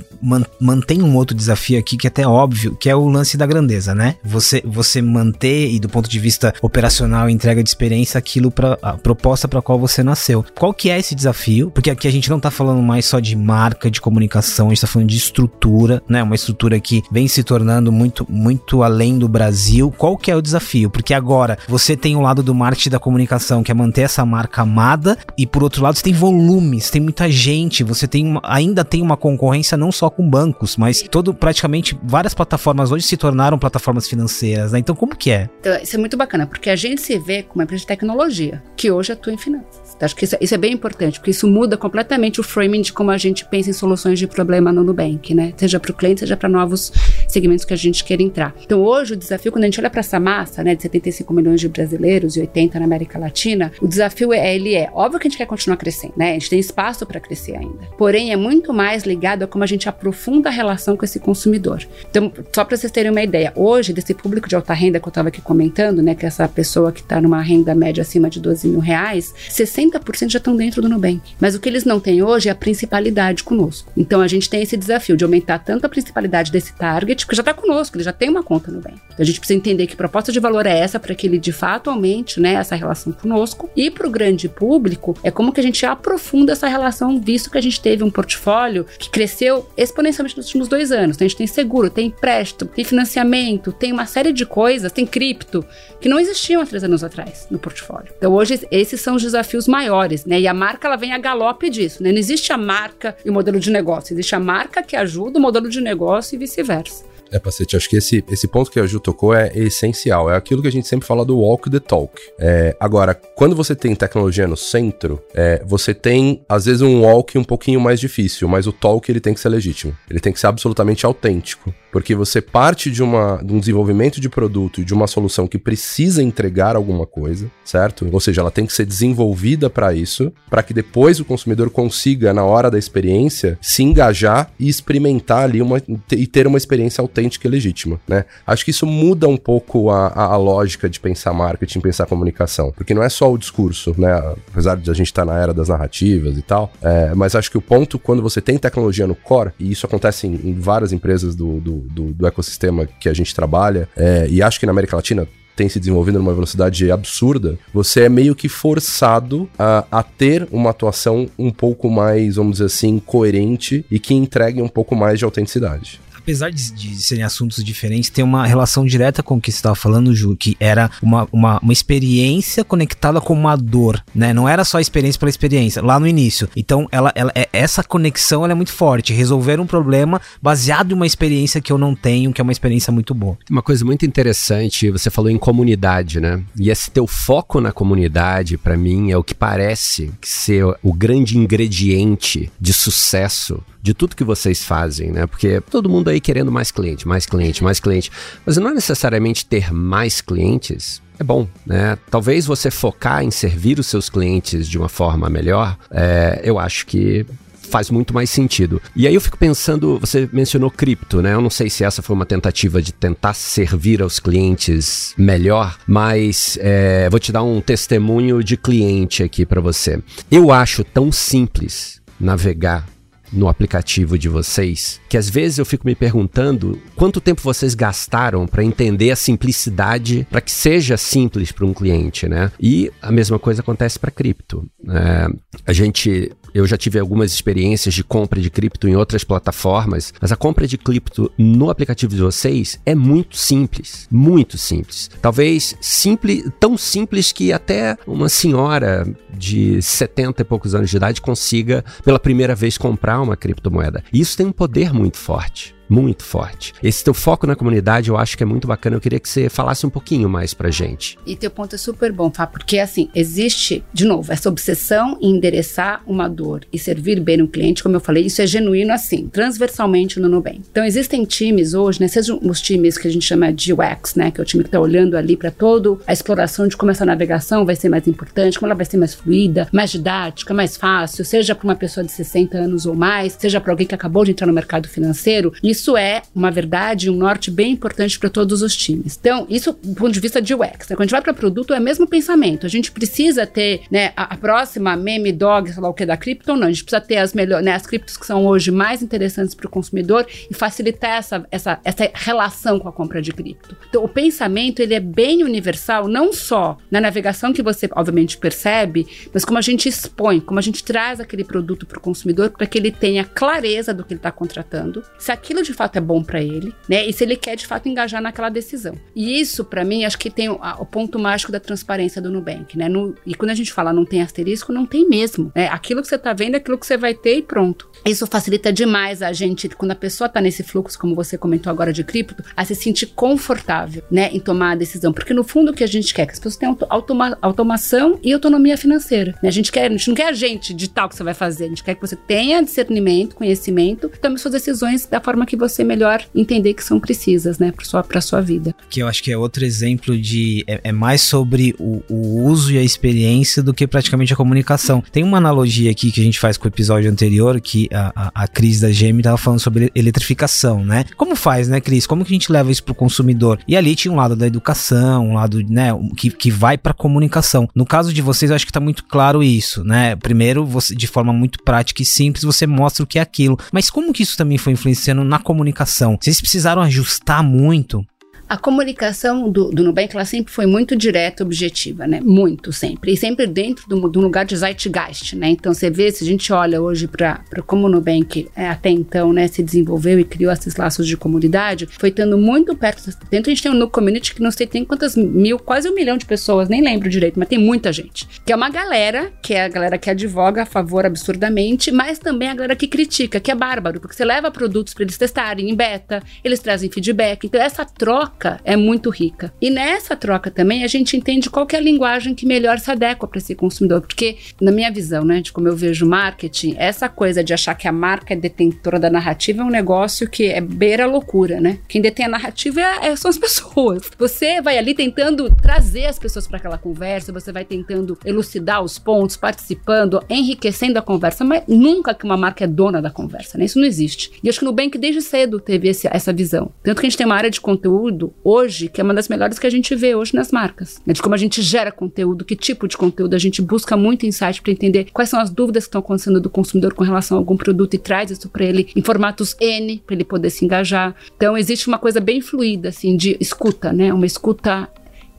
[0.60, 3.94] mantém um outro desafio aqui que é até óbvio, que é o lance da grandeza,
[3.94, 4.16] né?
[4.24, 8.94] Você você manter e do ponto de vista operacional, entrega de experiência, aquilo para a
[8.94, 10.44] proposta para qual você nasceu.
[10.58, 11.70] Qual que é esse desafio?
[11.70, 14.68] Porque aqui a gente não está falando mais só de marca, de comunicação comunicação, a
[14.70, 16.22] gente está falando de estrutura, né?
[16.22, 19.92] Uma estrutura que vem se tornando muito, muito além do Brasil.
[19.96, 20.90] Qual que é o desafio?
[20.90, 24.62] Porque agora você tem o lado do marketing da comunicação, que é manter essa marca
[24.62, 29.02] amada, e por outro lado você tem volumes, tem muita gente, você tem ainda tem
[29.02, 34.08] uma concorrência não só com bancos, mas todo praticamente várias plataformas hoje se tornaram plataformas
[34.08, 34.78] financeiras, né?
[34.78, 35.48] Então como que é?
[35.60, 38.62] Então, isso é muito bacana, porque a gente se vê como uma empresa de tecnologia,
[38.76, 39.96] que hoje atua em finanças.
[40.00, 43.10] Acho que isso, isso, é bem importante, porque isso muda completamente o framing de como
[43.10, 45.52] a gente pensa em soluções de problema no Nubank, né?
[45.56, 46.92] Seja para o cliente, seja para novos
[47.28, 48.54] segmentos que a gente queira entrar.
[48.64, 51.60] Então, hoje, o desafio, quando a gente olha para essa massa, né, de 75 milhões
[51.60, 55.30] de brasileiros e 80 na América Latina, o desafio é, ele é, óbvio que a
[55.30, 56.30] gente quer continuar crescendo, né?
[56.30, 57.86] A gente tem espaço para crescer ainda.
[57.98, 61.86] Porém, é muito mais ligado a como a gente aprofunda a relação com esse consumidor.
[62.10, 65.10] Então, só para vocês terem uma ideia, hoje, desse público de alta renda que eu
[65.10, 68.40] estava aqui comentando, né, que é essa pessoa que está numa renda média acima de
[68.40, 71.20] 12 mil reais, 60 30% já estão dentro do Nubank.
[71.40, 73.90] Mas o que eles não têm hoje é a principalidade conosco.
[73.96, 77.42] Então a gente tem esse desafio de aumentar tanto a principalidade desse target, que já
[77.42, 78.96] está conosco, ele já tem uma conta no Nubank.
[79.06, 81.52] Então a gente precisa entender que proposta de valor é essa para que ele de
[81.52, 83.70] fato aumente né, essa relação conosco.
[83.76, 87.58] E para o grande público, é como que a gente aprofunda essa relação, visto que
[87.58, 91.16] a gente teve um portfólio que cresceu exponencialmente nos últimos dois anos.
[91.16, 95.06] Então a gente tem seguro, tem empréstimo, tem financiamento, tem uma série de coisas, tem
[95.06, 95.64] cripto,
[96.00, 98.12] que não existiam há três anos atrás no portfólio.
[98.16, 100.40] Então hoje esses são os desafios maiores maiores, né?
[100.40, 102.12] E a marca ela vem a galope disso, né?
[102.12, 105.42] Não existe a marca e o modelo de negócio, existe a marca que ajuda o
[105.42, 107.10] modelo de negócio e vice-versa.
[107.32, 110.30] É, Pacete, acho que esse, esse ponto que a Ju tocou é essencial.
[110.30, 112.20] É aquilo que a gente sempre fala do walk the talk.
[112.38, 117.38] É, agora, quando você tem tecnologia no centro, é, você tem, às vezes, um walk
[117.38, 119.96] um pouquinho mais difícil, mas o talk ele tem que ser legítimo.
[120.08, 121.72] Ele tem que ser absolutamente autêntico.
[121.90, 125.58] Porque você parte de, uma, de um desenvolvimento de produto e de uma solução que
[125.58, 128.08] precisa entregar alguma coisa, certo?
[128.10, 132.32] Ou seja, ela tem que ser desenvolvida para isso, para que depois o consumidor consiga,
[132.32, 137.46] na hora da experiência, se engajar e experimentar ali uma, e ter uma experiência autêntica
[137.46, 138.24] e legítima, né?
[138.46, 142.72] Acho que isso muda um pouco a, a, a lógica de pensar marketing, pensar comunicação,
[142.72, 144.12] porque não é só o discurso, né?
[144.50, 147.50] Apesar de a gente estar tá na era das narrativas e tal, é, mas acho
[147.50, 150.92] que o ponto, quando você tem tecnologia no core, e isso acontece em, em várias
[150.92, 154.72] empresas do, do, do, do, ecossistema que a gente trabalha, é, e acho que na
[154.72, 160.02] América Latina tem se desenvolvendo numa velocidade absurda, você é meio que forçado a, a
[160.02, 164.96] ter uma atuação um pouco mais, vamos dizer assim, coerente e que entregue um pouco
[164.96, 169.40] mais de autenticidade apesar de, de, serem assuntos diferentes, tem uma relação direta com o
[169.40, 174.02] que você estava falando, Ju, que era uma, uma, uma, experiência conectada com uma dor,
[174.14, 174.32] né?
[174.32, 176.48] Não era só experiência pela experiência, lá no início.
[176.56, 179.12] Então, ela, ela, é, essa conexão é muito forte.
[179.12, 182.92] Resolver um problema baseado em uma experiência que eu não tenho, que é uma experiência
[182.92, 183.38] muito boa.
[183.48, 186.42] Uma coisa muito interessante, você falou em comunidade, né?
[186.58, 191.38] E esse teu foco na comunidade, para mim, é o que parece ser o grande
[191.38, 195.26] ingrediente de sucesso de tudo que vocês fazem, né?
[195.26, 198.10] Porque todo mundo aí querendo mais cliente, mais cliente, mais cliente.
[198.44, 201.98] Mas não é necessariamente ter mais clientes é bom, né?
[202.10, 206.86] Talvez você focar em servir os seus clientes de uma forma melhor, é, eu acho
[206.86, 207.26] que
[207.70, 208.82] faz muito mais sentido.
[208.96, 211.34] E aí eu fico pensando, você mencionou cripto, né?
[211.34, 216.58] Eu não sei se essa foi uma tentativa de tentar servir aos clientes melhor, mas
[216.60, 220.02] é, vou te dar um testemunho de cliente aqui para você.
[220.30, 222.86] Eu acho tão simples navegar
[223.32, 228.46] no aplicativo de vocês, que às vezes eu fico me perguntando quanto tempo vocês gastaram
[228.46, 232.50] para entender a simplicidade, para que seja simples para um cliente, né?
[232.60, 234.64] E a mesma coisa acontece para cripto.
[234.88, 235.28] É,
[235.66, 240.32] a gente eu já tive algumas experiências de compra de cripto em outras plataformas, mas
[240.32, 245.10] a compra de cripto no aplicativo de vocês é muito simples, muito simples.
[245.22, 251.20] Talvez simples, tão simples que até uma senhora de 70 e poucos anos de idade
[251.20, 254.02] consiga pela primeira vez comprar uma criptomoeda.
[254.12, 256.72] Isso tem um poder muito forte muito forte.
[256.82, 258.96] Esse teu foco na comunidade eu acho que é muito bacana.
[258.96, 261.18] Eu queria que você falasse um pouquinho mais pra gente.
[261.26, 265.36] E teu ponto é super bom, Fá, porque assim, existe, de novo, essa obsessão em
[265.36, 269.28] endereçar uma dor e servir bem o cliente, como eu falei, isso é genuíno assim,
[269.28, 270.62] transversalmente no Nubank.
[270.70, 274.30] Então existem times hoje, né, sejam os times que a gente chama de UX, né,
[274.30, 277.04] que é o time que está olhando ali para toda a exploração de como essa
[277.04, 281.24] navegação vai ser mais importante, como ela vai ser mais fluida, mais didática, mais fácil,
[281.24, 284.32] seja para uma pessoa de 60 anos ou mais, seja para alguém que acabou de
[284.32, 285.52] entrar no mercado financeiro.
[285.62, 289.16] Isso isso é uma verdade, um norte bem importante para todos os times.
[289.18, 290.88] Então, isso do ponto de vista de UX.
[290.88, 290.96] Né?
[290.96, 292.66] Quando a gente vai para produto, é o mesmo pensamento.
[292.66, 296.18] A gente precisa ter né, a, a, próxima meme dog, sei lá o que, da
[296.18, 296.66] cripto, não.
[296.66, 299.66] A gente precisa ter as melhores, né, as criptos que são hoje mais interessantes para
[299.66, 303.74] o consumidor e facilitar essa, essa, essa relação com a compra de cripto.
[303.88, 309.06] Então, o pensamento, ele é bem universal, não só na navegação que você, obviamente, percebe,
[309.32, 312.66] mas como a gente expõe, como a gente traz aquele produto para o consumidor para
[312.66, 315.02] que ele tenha clareza do que ele está contratando.
[315.18, 317.06] Se aquilo de de fato é bom para ele, né?
[317.06, 318.94] E se ele quer de fato engajar naquela decisão.
[319.14, 322.30] E isso, para mim, acho que tem o, a, o, ponto mágico da transparência do
[322.30, 322.88] Nubank, né?
[322.88, 325.52] No, e quando a gente fala não tem asterisco, não tem mesmo.
[325.54, 325.68] Né?
[325.68, 327.88] Aquilo que você tá vendo é aquilo que você vai ter e pronto.
[328.04, 331.92] Isso facilita demais a gente, quando a pessoa tá nesse fluxo, como você comentou agora
[331.92, 334.30] de cripto, a se sentir confortável, né?
[334.32, 335.12] Em tomar a decisão.
[335.12, 338.18] Porque no fundo o que a gente quer é que as pessoas tenham automa automação
[338.22, 339.34] e autonomia financeira.
[339.42, 339.48] Né?
[339.48, 341.64] A gente quer, a gente não quer a gente ditar o que você vai fazer,
[341.64, 345.84] a gente quer que você tenha discernimento, conhecimento, tome suas decisões da forma que você
[345.84, 348.74] melhor entender que são precisas, né, para sua, sua vida.
[348.88, 350.64] Que eu acho que é outro exemplo de.
[350.66, 355.02] É, é mais sobre o, o, uso e a experiência do que praticamente a comunicação.
[355.12, 358.44] Tem uma analogia aqui que a gente faz com o episódio anterior, que a, a,
[358.44, 361.04] a Cris da GM tava falando sobre eletrificação, né?
[361.16, 362.06] Como faz, né, Cris?
[362.06, 363.58] Como que a gente leva isso pro consumidor?
[363.66, 367.68] E ali tinha um lado da educação, um lado, né, que, que vai pra comunicação.
[367.74, 370.16] No caso de vocês, eu acho que tá muito claro isso, né?
[370.16, 373.58] Primeiro, você, de forma muito prática e simples, você mostra o que é aquilo.
[373.72, 376.18] Mas como que isso também foi influenciando na comunicação.
[376.20, 378.04] Vocês precisaram ajustar muito
[378.50, 382.20] A comunicação do, do Nubank, ela sempre foi muito direta, objetiva, né?
[382.20, 383.12] Muito, sempre.
[383.12, 385.50] E sempre dentro do, do lugar de zeitgeist, né?
[385.50, 389.32] Então, você vê, se a gente olha hoje para como o Nubank é, até então,
[389.32, 393.08] né, se desenvolveu e criou esses laços de comunidade, foi estando muito perto.
[393.30, 395.94] Dentro a gente tem um no community que não sei tem quantas mil, quase um
[395.94, 398.26] milhão de pessoas, nem lembro direito, mas tem muita gente.
[398.44, 402.48] Que é uma galera, que é a galera que advoga a favor absurdamente, mas também
[402.48, 405.74] a galera que critica, que é bárbaro, porque você leva produtos para eles testarem em
[405.76, 407.44] beta, eles trazem feedback.
[407.46, 409.52] Então essa troca é muito rica.
[409.60, 413.26] E nessa troca também a gente entende qual é a linguagem que melhor se adequa
[413.26, 417.44] para esse consumidor, porque na minha visão, né, de como eu vejo marketing, essa coisa
[417.44, 421.06] de achar que a marca é detentora da narrativa é um negócio que é beira
[421.06, 421.78] loucura, né?
[421.86, 424.10] Quem detém a narrativa é, é, são as pessoas.
[424.18, 428.98] Você vai ali tentando trazer as pessoas para aquela conversa, você vai tentando elucidar os
[428.98, 433.64] pontos, participando, enriquecendo a conversa, mas nunca que uma marca é dona da conversa, né?
[433.64, 434.32] Isso não existe.
[434.42, 436.72] E acho que no Nubank desde cedo teve esse, essa visão.
[436.82, 439.58] Tanto que a gente tem uma área de conteúdo hoje que é uma das melhores
[439.58, 441.12] que a gente vê hoje nas marcas, né?
[441.12, 444.62] De como a gente gera conteúdo, que tipo de conteúdo, a gente busca muito insight
[444.62, 447.56] para entender quais são as dúvidas que estão acontecendo do consumidor com relação a algum
[447.56, 451.14] produto e traz isso para ele em formatos N, para ele poder se engajar.
[451.36, 454.12] Então existe uma coisa bem fluida assim de escuta, né?
[454.12, 454.88] Uma escuta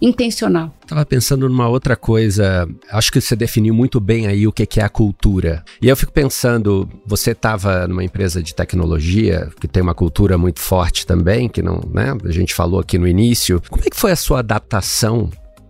[0.01, 0.73] intencional.
[0.81, 2.67] Estava pensando numa outra coisa.
[2.89, 5.63] Acho que você definiu muito bem aí o que é a cultura.
[5.81, 10.59] E eu fico pensando, você estava numa empresa de tecnologia que tem uma cultura muito
[10.59, 12.17] forte também, que não, né?
[12.25, 13.61] A gente falou aqui no início.
[13.69, 15.29] Como é que foi a sua adaptação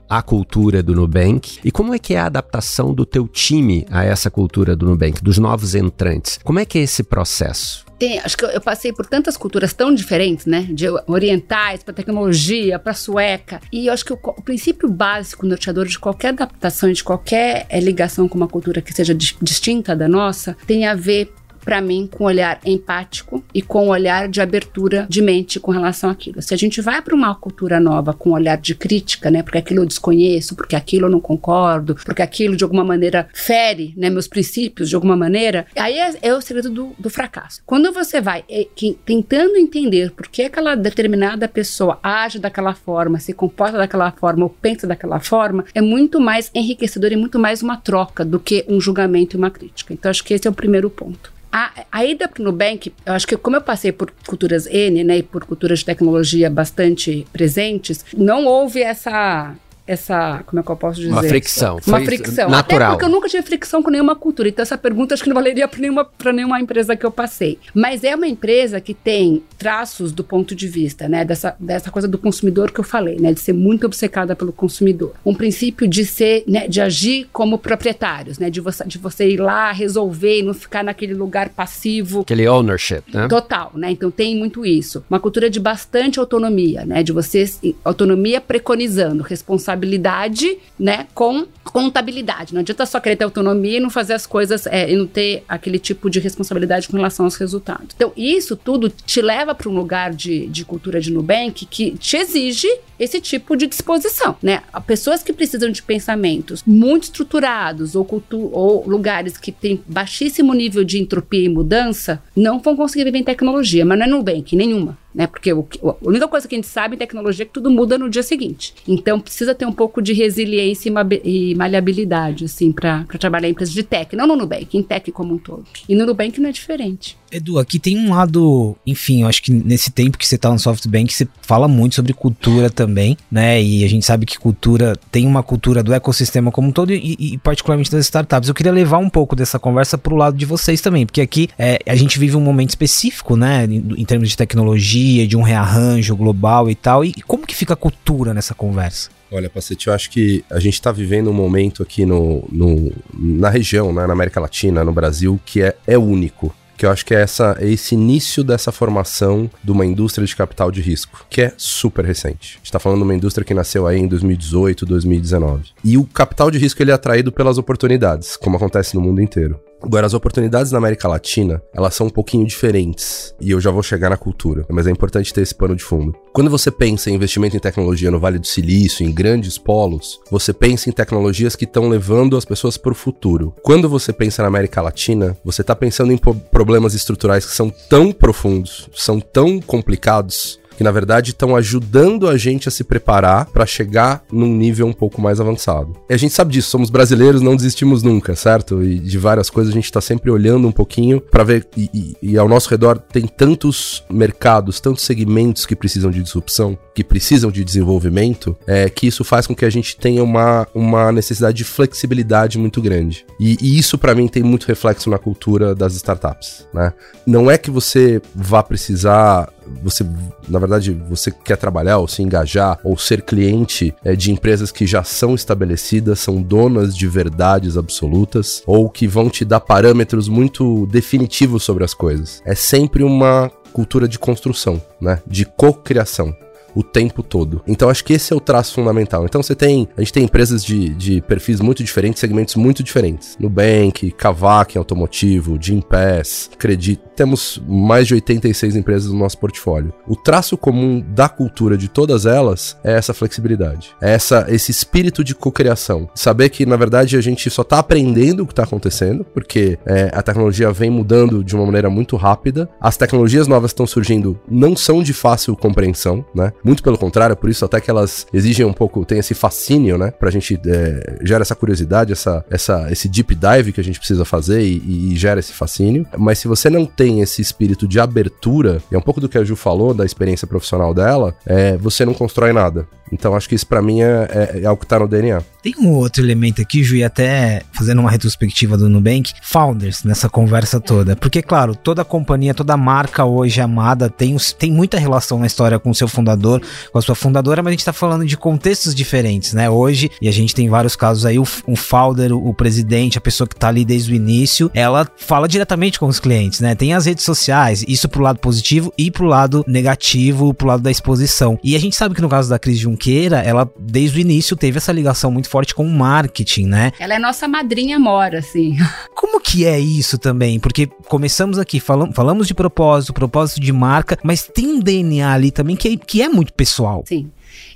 [0.09, 4.03] à cultura do Nubank e como é que é a adaptação do teu time a
[4.03, 6.37] essa cultura do Nubank, dos novos entrantes.
[6.43, 7.85] Como é que é esse processo?
[8.01, 10.65] Tem, acho que eu, passei por tantas culturas tão diferentes, né?
[10.71, 13.61] De orientais para tecnologia, para sueca.
[13.71, 17.79] E eu acho que o, o, princípio básico norteador de qualquer adaptação, de qualquer é,
[17.79, 21.31] ligação com uma cultura que seja distinta da nossa, tem a ver
[21.63, 25.71] para mim, com um olhar empático e com um olhar de abertura de mente com
[25.71, 26.41] relação àquilo.
[26.41, 29.57] Se a gente vai para uma cultura nova com um olhar de crítica, né, porque
[29.57, 34.09] aquilo eu desconheço, porque aquilo eu não concordo, porque aquilo de alguma maneira fere, né,
[34.09, 37.61] meus princípios de alguma maneira, aí é, é o segredo do, do, fracasso.
[37.65, 43.19] Quando você vai é, que, tentando entender por que aquela determinada pessoa age daquela forma,
[43.19, 47.61] se comporta daquela forma ou pensa daquela forma, é muito mais enriquecedor e muito mais
[47.61, 49.93] uma troca do que um julgamento e uma crítica.
[49.93, 51.40] Então, acho que esse é o primeiro ponto.
[51.51, 55.03] A, a ida para o Nubank, eu acho que como eu passei por culturas N,
[55.03, 59.53] né, e por culturas de tecnologia bastante presentes, não houve essa
[59.85, 61.11] essa, como é que eu posso dizer?
[61.11, 61.79] Uma fricção.
[61.85, 62.49] Uma fricção.
[62.49, 62.81] Natural.
[62.81, 64.47] Até porque eu nunca tive fricção com nenhuma cultura.
[64.47, 67.57] Então essa pergunta acho que não valeria para nenhuma, nenhuma empresa que eu passei.
[67.73, 72.07] Mas é uma empresa que tem traços do ponto de vista, né, dessa, dessa coisa
[72.07, 75.13] do consumidor que eu falei, né, de ser muito obcecada pelo consumidor.
[75.25, 79.37] Um princípio de ser, né, de agir como proprietários, né, de você, de você ir
[79.37, 82.21] lá resolver e não ficar naquele lugar passivo.
[82.21, 83.27] Aquele ownership, né?
[83.27, 83.91] Total, né?
[83.91, 85.03] Então tem muito isso.
[85.09, 87.45] Uma cultura de bastante autonomia, né, de você
[87.83, 92.53] autonomia preconizando responsabilidade responsabilidade, né, com contabilidade.
[92.53, 95.43] Não adianta só querer ter autonomia e não fazer as coisas é, e não ter
[95.47, 97.87] aquele tipo de responsabilidade com relação aos resultados.
[97.95, 102.17] Então, isso tudo te leva para um lugar de, de cultura de Nubank que te
[102.17, 102.67] exige
[102.99, 104.61] esse tipo de disposição, né?
[104.85, 108.07] Pessoas que precisam de pensamentos muito estruturados ou,
[108.51, 113.23] ou lugares que têm baixíssimo nível de entropia e mudança não vão conseguir viver em
[113.23, 115.27] tecnologia, mas não é Nubank, nenhuma né?
[115.27, 117.97] Porque o, a única coisa que a gente sabe em tecnologia é que tudo muda
[117.97, 118.73] no dia seguinte.
[118.87, 120.91] Então precisa ter um pouco de resiliência
[121.23, 125.35] e, maleabilidade, assim, para trabalhar em empresas de tech, não no Nubank, em tech como
[125.35, 125.65] um todo.
[125.87, 127.17] E no Nubank não é diferente.
[127.31, 130.59] Edu, aqui tem um lado, enfim, eu acho que nesse tempo que você tá no
[130.59, 133.61] SoftBank, você fala muito sobre cultura também, né?
[133.61, 137.15] E a gente sabe que cultura tem uma cultura do ecossistema como um todo e,
[137.17, 138.49] e particularmente das startups.
[138.49, 141.79] Eu queria levar um pouco dessa conversa pro lado de vocês também, porque aqui é,
[141.87, 143.65] a gente vive um momento específico, né?
[143.65, 147.05] Em, em termos de tecnologia, de um rearranjo global e tal.
[147.05, 149.09] E como que fica a cultura nessa conversa?
[149.31, 153.49] Olha, Pacete, eu acho que a gente está vivendo um momento aqui no, no, na
[153.49, 157.13] região, né, na América Latina, no Brasil, que é, é único que eu acho que
[157.13, 161.43] é essa, é esse início dessa formação de uma indústria de capital de risco, que
[161.43, 162.53] é super recente.
[162.53, 165.69] A gente está falando de uma indústria que nasceu aí em 2018, 2019.
[165.83, 169.59] E o capital de risco ele é atraído pelas oportunidades, como acontece no mundo inteiro.
[169.83, 173.33] Agora, as oportunidades na América Latina, elas são um pouquinho diferentes.
[173.41, 176.15] E eu já vou chegar na cultura, mas é importante ter esse pano de fundo.
[176.31, 180.53] Quando você pensa em investimento em tecnologia no Vale do Silício, em grandes polos, você
[180.53, 183.55] pensa em tecnologias que estão levando as pessoas para o futuro.
[183.63, 188.11] Quando você pensa na América Latina, você está pensando em problemas estruturais que são tão
[188.11, 193.65] profundos, são tão complicados, que na verdade estão ajudando a gente a se preparar para
[193.65, 195.95] chegar num nível um pouco mais avançado.
[196.09, 198.83] E a gente sabe disso, somos brasileiros, não desistimos nunca, certo?
[198.83, 202.31] E de várias coisas a gente tá sempre olhando um pouquinho para ver e, e,
[202.31, 207.51] e ao nosso redor tem tantos mercados, tantos segmentos que precisam de disrupção, que precisam
[207.51, 211.63] de desenvolvimento, é que isso faz com que a gente tenha uma, uma necessidade de
[211.63, 213.25] flexibilidade muito grande.
[213.39, 216.93] E, e isso para mim tem muito reflexo na cultura das startups, né?
[217.25, 219.51] Não é que você vá precisar
[219.83, 220.05] você,
[220.47, 224.85] na verdade, você quer trabalhar ou se engajar ou ser cliente é, de empresas que
[224.85, 230.85] já são estabelecidas, são donas de verdades absolutas ou que vão te dar parâmetros muito
[230.87, 232.41] definitivos sobre as coisas.
[232.45, 235.21] É sempre uma cultura de construção, né?
[235.25, 236.35] De cocriação
[236.75, 237.61] o tempo todo.
[237.67, 239.25] Então acho que esse é o traço fundamental.
[239.25, 243.37] Então você tem, a gente tem empresas de, de perfis muito diferentes, segmentos muito diferentes.
[243.39, 249.93] Nubank, Kavak automotivo, Gimpass, Credit, temos mais de 86 empresas no nosso portfólio.
[250.07, 255.23] O traço comum da cultura de todas elas é essa flexibilidade, é essa, esse espírito
[255.23, 256.09] de cocriação.
[256.15, 260.09] Saber que, na verdade, a gente só está aprendendo o que está acontecendo, porque é,
[260.13, 264.75] a tecnologia vem mudando de uma maneira muito rápida, as tecnologias novas estão surgindo não
[264.75, 266.51] são de fácil compreensão, né?
[266.63, 270.11] Muito pelo contrário, por isso até que elas exigem um pouco, tem esse fascínio, né?
[270.11, 274.25] Pra gente é, gera essa curiosidade, essa, essa, esse deep dive que a gente precisa
[274.25, 276.05] fazer e, e gera esse fascínio.
[276.17, 279.43] Mas se você não tem esse espírito de abertura, é um pouco do que a
[279.43, 282.87] Ju falou da experiência profissional dela, é, você não constrói nada.
[283.11, 285.41] Então acho que isso para mim é, é, é, algo que tá no DNA.
[285.61, 290.27] Tem um outro elemento aqui, Ju, e até fazendo uma retrospectiva do Nubank, founders nessa
[290.27, 291.15] conversa toda.
[291.15, 295.91] Porque, claro, toda companhia, toda marca hoje amada tem, tem muita relação na história com
[295.91, 299.53] o seu fundador, com a sua fundadora, mas a gente tá falando de contextos diferentes,
[299.53, 299.69] né?
[299.69, 303.21] Hoje, e a gente tem vários casos aí, o, o founder, o, o presidente, a
[303.21, 306.73] pessoa que tá ali desde o início, ela fala diretamente com os clientes, né?
[306.73, 310.89] Tem as redes sociais, isso pro lado positivo e pro lado negativo, pro lado da
[310.89, 311.59] exposição.
[311.63, 314.21] E a gente sabe que no caso da crise de um Junqueira, ela desde o
[314.21, 316.91] início teve essa ligação muito forte com o marketing, né?
[316.99, 318.77] Ela é nossa madrinha mora, assim.
[319.15, 320.59] Como que é isso também?
[320.59, 325.49] Porque começamos aqui, falam, falamos de propósito, propósito de marca, mas tem um DNA ali
[325.49, 327.03] também que é, que é muito pessoal.
[327.07, 327.31] Sim.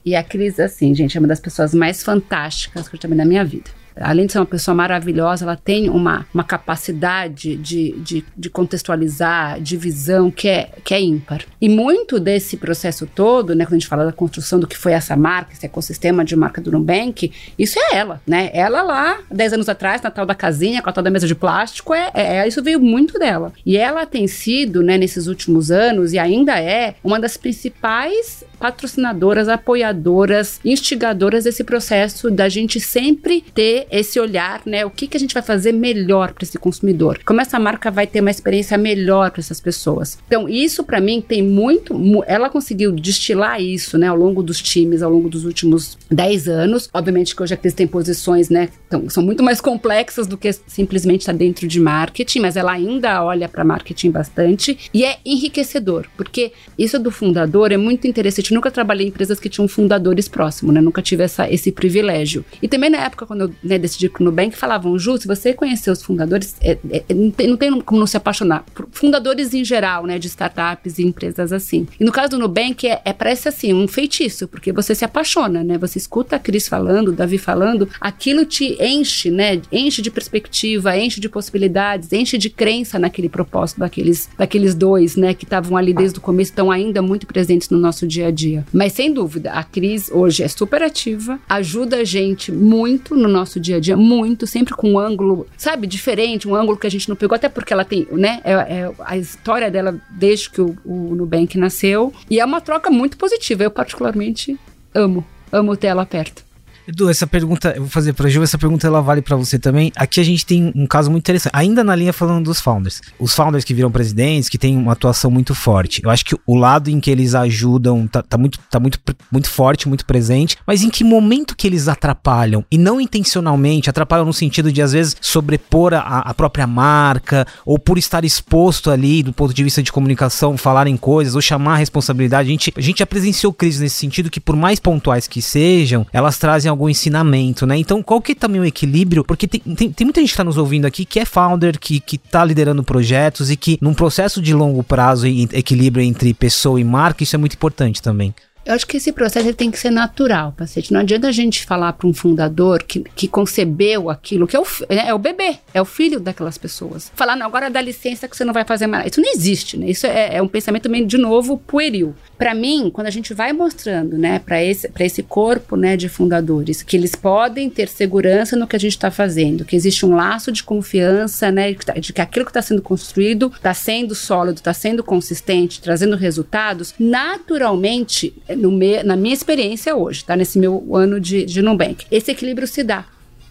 [0.05, 3.25] E a Cris, assim, gente, é uma das pessoas mais fantásticas que eu tive na
[3.25, 8.25] minha vida além de ser uma pessoa maravilhosa, ela tem uma, uma capacidade de, de,
[8.35, 11.43] de, contextualizar, de visão que é, que é ímpar.
[11.59, 14.93] E muito desse processo todo, né, quando a gente fala da construção do que foi
[14.93, 18.49] essa marca, esse ecossistema de marca do Nubank, isso é ela, né?
[18.53, 21.35] Ela lá, 10 anos atrás, na tal da casinha, com a tal da mesa de
[21.35, 23.53] plástico, é, é, é, isso veio muito dela.
[23.65, 29.47] E ela tem sido, né, nesses últimos anos, e ainda é, uma das principais patrocinadoras,
[29.47, 34.83] apoiadoras, instigadoras desse processo da gente sempre ter esse olhar, né?
[34.83, 37.19] O que, que a gente vai fazer melhor para esse consumidor?
[37.23, 40.17] Como essa marca vai ter uma experiência melhor para essas pessoas?
[40.25, 41.93] Então, isso para mim tem muito.
[42.25, 46.89] Ela conseguiu destilar isso, né, ao longo dos times, ao longo dos últimos 10 anos.
[46.91, 50.51] Obviamente que hoje a Cris tem posições, né, então, são muito mais complexas do que
[50.65, 55.17] simplesmente estar tá dentro de marketing, mas ela ainda olha para marketing bastante e é
[55.23, 58.54] enriquecedor, porque isso do fundador é muito interessante.
[58.55, 60.79] Nunca trabalhei em empresas que tinham fundadores próximos, né?
[60.79, 62.45] Nunca tive essa, esse privilégio.
[62.61, 65.91] E também na época, quando eu né, decidi pro Nubank, falavam, Ju, se você conhecer
[65.91, 68.63] os fundadores, é, é, é, não, tem, não tem como não se apaixonar.
[68.91, 70.17] Fundadores em geral, né?
[70.17, 71.85] De startups e empresas assim.
[71.99, 75.63] E no caso do Nubank, é, é parece assim, um feitiço, porque você se apaixona,
[75.63, 75.77] né?
[75.77, 79.61] Você escuta a Cris falando, o Davi falando, aquilo te enche, né?
[79.69, 85.33] Enche de perspectiva, enche de possibilidades, enche de crença naquele propósito daqueles, daqueles dois, né?
[85.33, 88.65] Que estavam ali desde o começo, estão ainda muito presentes no nosso dia a dia.
[88.71, 93.59] Mas sem dúvida, a Cris hoje é super ativa, ajuda a gente muito no nosso
[93.59, 97.09] dia a dia, muito, sempre com um ângulo, sabe, diferente, um ângulo que a gente
[97.09, 98.41] não pegou, até porque ela tem, né?
[98.43, 102.13] É, é a história dela desde que o, o Nubank nasceu.
[102.29, 103.63] E é uma troca muito positiva.
[103.63, 104.59] Eu, particularmente,
[104.93, 105.25] amo.
[105.51, 106.44] Amo ter ela perto.
[106.87, 109.91] Edu, essa pergunta, eu vou fazer pra Ju, essa pergunta ela vale para você também.
[109.95, 113.01] Aqui a gente tem um caso muito interessante, ainda na linha falando dos founders.
[113.19, 116.01] Os founders que viram presidentes, que têm uma atuação muito forte.
[116.03, 118.99] Eu acho que o lado em que eles ajudam tá, tá, muito, tá muito,
[119.31, 122.63] muito forte, muito presente, mas em que momento que eles atrapalham?
[122.69, 127.79] E não intencionalmente, atrapalham no sentido de às vezes sobrepor a, a própria marca, ou
[127.79, 131.77] por estar exposto ali do ponto de vista de comunicação, falarem coisas, ou chamar a
[131.77, 132.47] responsabilidade.
[132.47, 136.05] A gente, a gente já presenciou crises nesse sentido que, por mais pontuais que sejam,
[136.13, 137.77] elas trazem algum ensinamento, né?
[137.77, 139.23] Então, qual que é também o equilíbrio?
[139.23, 141.99] Porque tem, tem, tem muita gente que tá nos ouvindo aqui que é founder, que,
[141.99, 146.79] que tá liderando projetos e que num processo de longo prazo e equilíbrio entre pessoa
[146.79, 148.33] e marca, isso é muito importante também.
[148.65, 150.91] Eu acho que esse processo tem que ser natural, paciente.
[150.91, 154.65] Não adianta a gente falar para um fundador que, que concebeu aquilo, que é o,
[154.89, 157.11] é, é, o bebê, é o filho daquelas pessoas.
[157.15, 159.11] Falar, não, agora dá licença que você não vai fazer mais.
[159.11, 159.87] Isso não existe, né?
[159.87, 162.15] Isso é, é um pensamento também, de novo, pueril.
[162.39, 166.81] Para mim, quando a gente vai mostrando, né, para esse, esse corpo, né, de fundadores,
[166.81, 170.51] que eles podem ter segurança no que a gente está fazendo, que existe um laço
[170.51, 175.03] de confiança, né, de que aquilo que está sendo construído está sendo sólido, está sendo
[175.03, 181.61] consistente, trazendo resultados, naturalmente, me, na minha experiência hoje, tá, nesse meu ano de, de
[181.61, 183.05] Nubank, esse equilíbrio se dá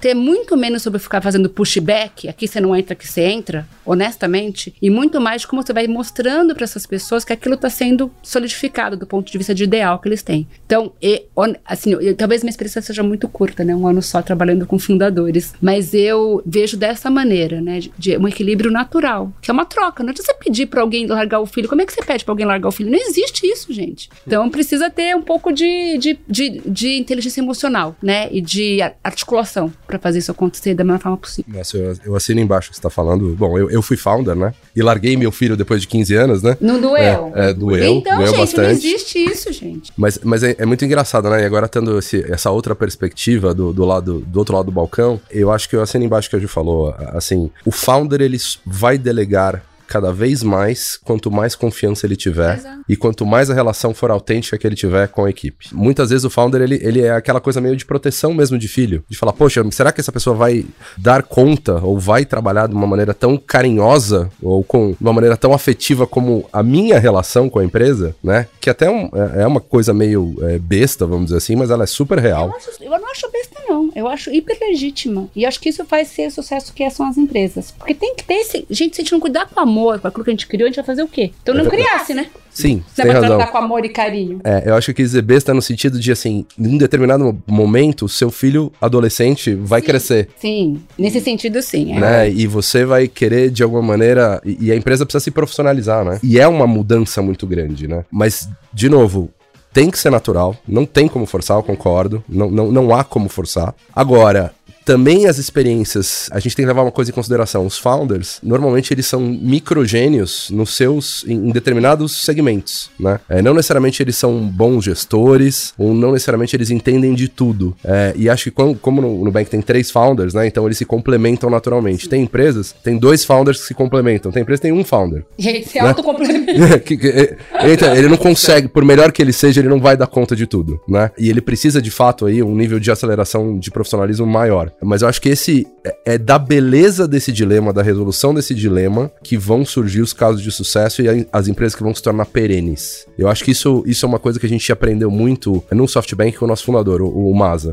[0.05, 4.75] ter muito menos sobre ficar fazendo pushback, aqui você não entra, aqui você entra, honestamente,
[4.83, 8.13] e muito mais de como você vai mostrando para essas pessoas que aquilo está sendo
[8.23, 10.47] solidificado do ponto de vista de ideal que eles têm.
[10.67, 11.25] Então, e,
[11.65, 15.55] assim, eu, talvez minha experiência seja muito curta, né, um ano só trabalhando com fundadores,
[15.59, 20.03] mas eu vejo dessa maneira, né, de, de um equilíbrio natural, que é uma troca.
[20.03, 21.67] Não adianta você pedir para alguém largar o filho.
[21.67, 22.91] Como é que você pede para alguém largar o filho?
[22.91, 24.11] Não existe isso, gente.
[24.27, 29.73] Então, precisa ter um pouco de, de, de, de inteligência emocional, né, e de articulação
[29.95, 31.55] para fazer isso acontecer da melhor forma possível.
[31.57, 33.35] Nossa, eu, eu assino embaixo que você tá falando.
[33.37, 34.53] Bom, eu, eu fui founder, né?
[34.75, 36.57] E larguei meu filho depois de 15 anos, né?
[36.61, 37.33] Não doeu.
[37.35, 37.85] É, é doeu.
[37.85, 38.65] Então, doeu gente, bastante.
[38.65, 39.93] não existe isso, gente.
[39.97, 41.43] Mas, mas é, é, muito engraçado, né?
[41.43, 45.21] E agora tendo esse, essa outra perspectiva do, do, lado, do outro lado do balcão,
[45.31, 46.95] eu acho que eu assino embaixo que a Ju falou.
[47.13, 52.85] Assim, o founder, ele vai delegar cada vez mais quanto mais confiança ele tiver Exato.
[52.89, 55.67] e quanto mais a relação for autêntica que ele tiver com a equipe.
[55.73, 59.05] Muitas vezes o founder ele, ele é aquela coisa meio de proteção mesmo de filho,
[59.09, 60.65] de falar, poxa, será que essa pessoa vai
[60.97, 65.53] dar conta ou vai trabalhar de uma maneira tão carinhosa ou com uma maneira tão
[65.53, 68.47] afetiva como a minha relação com a empresa, né?
[68.61, 71.85] Que até um, é, é uma coisa meio é, besta, vamos dizer assim, mas ela
[71.85, 72.49] é super real.
[72.49, 75.85] Eu, acho, eu não acho besta não, eu acho hiper legítima e acho que isso
[75.85, 79.03] faz ser o sucesso que são as empresas, porque tem que ter esse, gente, se
[79.03, 80.85] a gente não cuidar com amor com aquilo que a gente criou, a gente vai
[80.85, 81.33] fazer o quê?
[81.43, 82.29] Então não criasse, né?
[82.51, 84.41] Sim, você vai tratar com amor e carinho.
[84.45, 88.31] É, eu acho que dizer besta no sentido de, assim, em um determinado momento, seu
[88.31, 90.29] filho adolescente vai sim, crescer.
[90.37, 91.97] Sim, nesse sentido sim.
[91.97, 92.01] É.
[92.01, 92.31] Né?
[92.31, 96.21] E você vai querer, de alguma maneira, e a empresa precisa se profissionalizar, né?
[96.23, 98.05] E é uma mudança muito grande, né?
[98.09, 99.33] Mas, de novo,
[99.75, 103.29] tem que ser natural, não tem como forçar, eu concordo, não, não, não há como
[103.29, 103.75] forçar.
[103.95, 104.55] Agora,
[104.85, 107.67] também as experiências, a gente tem que levar uma coisa em consideração.
[107.67, 113.21] Os founders, normalmente eles são microgênios nos seus, em, em determinados segmentos, né?
[113.29, 117.77] É, não necessariamente eles são bons gestores, ou não necessariamente eles entendem de tudo.
[117.85, 120.47] É, e acho que como, como no Nubank tem três founders, né?
[120.47, 122.09] Então eles se complementam naturalmente.
[122.09, 124.31] Tem empresas, tem dois founders que se complementam.
[124.31, 125.25] Tem empresa que tem um founder.
[125.39, 125.89] E aí se né?
[125.89, 126.53] autocomplementa.
[127.73, 130.47] então, ele não consegue, por melhor que ele seja, ele não vai dar conta de
[130.47, 131.11] tudo, né?
[131.19, 134.71] E ele precisa, de fato, aí, um nível de aceleração de profissionalismo maior.
[134.83, 139.11] Mas eu acho que esse é, é da beleza desse dilema, da resolução desse dilema,
[139.23, 143.07] que vão surgir os casos de sucesso e as empresas que vão se tornar perenes.
[143.19, 146.37] Eu acho que isso, isso é uma coisa que a gente aprendeu muito no SoftBank
[146.37, 147.73] com o nosso fundador, o, o Maza.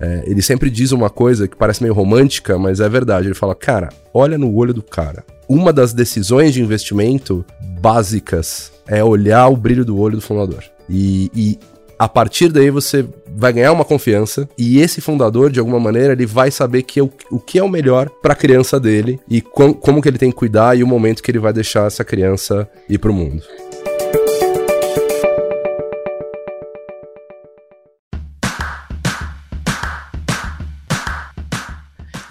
[0.00, 3.28] É, ele sempre diz uma coisa que parece meio romântica, mas é verdade.
[3.28, 5.24] Ele fala, cara, olha no olho do cara.
[5.48, 7.44] Uma das decisões de investimento
[7.80, 10.64] básicas é olhar o brilho do olho do fundador.
[10.88, 11.58] E, e
[11.98, 13.06] a partir daí você
[13.36, 17.10] vai ganhar uma confiança e esse fundador, de alguma maneira, ele vai saber que o,
[17.30, 20.30] o que é o melhor para a criança dele e com, como que ele tem
[20.30, 23.42] que cuidar e o momento que ele vai deixar essa criança ir para o mundo.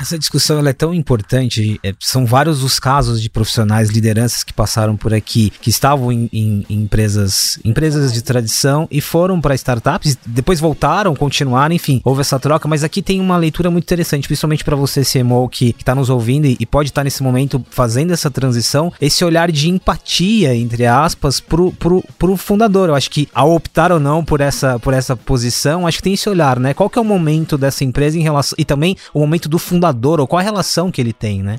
[0.10, 1.80] Essa discussão é tão importante.
[1.84, 6.30] É, são vários os casos de profissionais, lideranças que passaram por aqui, que estavam em,
[6.34, 12.22] em, em empresas, empresas de tradição e foram para startups, depois voltaram, continuaram, enfim, houve
[12.22, 12.68] essa troca.
[12.68, 16.46] Mas aqui tem uma leitura muito interessante, principalmente para você, CMO, que, está nos ouvindo
[16.46, 20.86] e, e pode estar tá nesse momento fazendo essa transição, esse olhar de empatia, entre
[20.86, 22.90] aspas, pro, pro, pro fundador.
[22.90, 26.14] Eu acho que ao optar ou não por essa, por essa posição, acho que tem
[26.14, 26.74] esse olhar, né?
[26.74, 28.56] Qual que é o momento dessa empresa em relação.
[28.58, 31.58] E também o momento do fundador ou qual a relação que ele tem, né?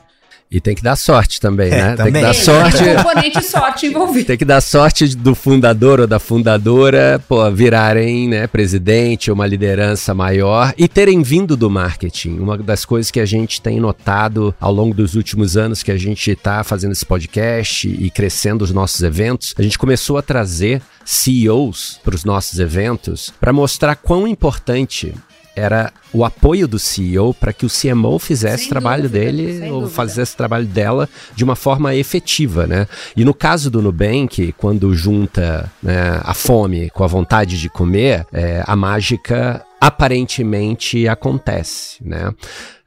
[0.50, 1.96] E tem que dar sorte também, é, né?
[1.96, 2.12] Também.
[2.12, 2.82] Tem que dar sorte.
[2.82, 4.26] Tem componente sorte envolvido.
[4.26, 10.12] Tem que dar sorte do fundador ou da fundadora, pô, virarem, né, presidente, uma liderança
[10.12, 12.40] maior e terem vindo do marketing.
[12.40, 15.96] Uma das coisas que a gente tem notado ao longo dos últimos anos que a
[15.96, 20.82] gente está fazendo esse podcast e crescendo os nossos eventos, a gente começou a trazer
[21.04, 25.14] CEOs para os nossos eventos para mostrar quão importante
[25.60, 29.86] era o apoio do CEO para que o CMO fizesse o trabalho dúvida, dele ou
[29.88, 32.86] fizesse o trabalho dela de uma forma efetiva, né?
[33.16, 38.26] E no caso do Nubank, quando junta né, a fome com a vontade de comer,
[38.32, 42.32] é, a mágica aparentemente acontece, né?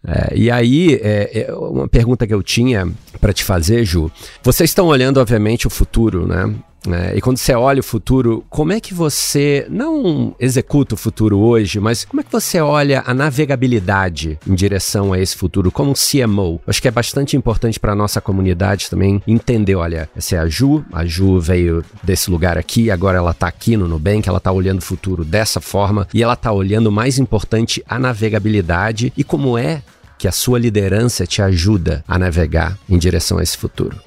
[0.05, 2.88] É, e aí, é, é, uma pergunta que eu tinha
[3.21, 4.11] para te fazer, Ju.
[4.43, 6.53] Vocês estão olhando, obviamente, o futuro, né?
[6.88, 7.15] Né?
[7.15, 11.79] E quando você olha o futuro, como é que você não executa o futuro hoje,
[11.79, 16.59] mas como é que você olha a navegabilidade em direção a esse futuro como CMO?
[16.67, 20.47] Acho que é bastante importante para a nossa comunidade também entender, olha, essa é a
[20.47, 24.51] Ju, a Ju veio desse lugar aqui, agora ela está aqui no Nubank, ela está
[24.51, 29.57] olhando o futuro dessa forma e ela está olhando mais importante, a navegabilidade e como
[29.57, 29.81] é
[30.17, 33.99] que a sua liderança te ajuda a navegar em direção a esse futuro.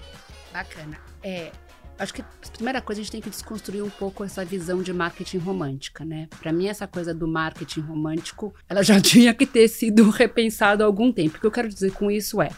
[0.53, 0.97] Bacana.
[1.23, 1.51] É,
[1.99, 2.23] acho que
[2.57, 6.29] primeira coisa a gente tem que desconstruir um pouco essa visão de marketing romântica, né?
[6.41, 10.87] Para mim essa coisa do marketing romântico, ela já tinha que ter sido repensada há
[10.87, 11.37] algum tempo.
[11.37, 12.51] O que eu quero dizer com isso é,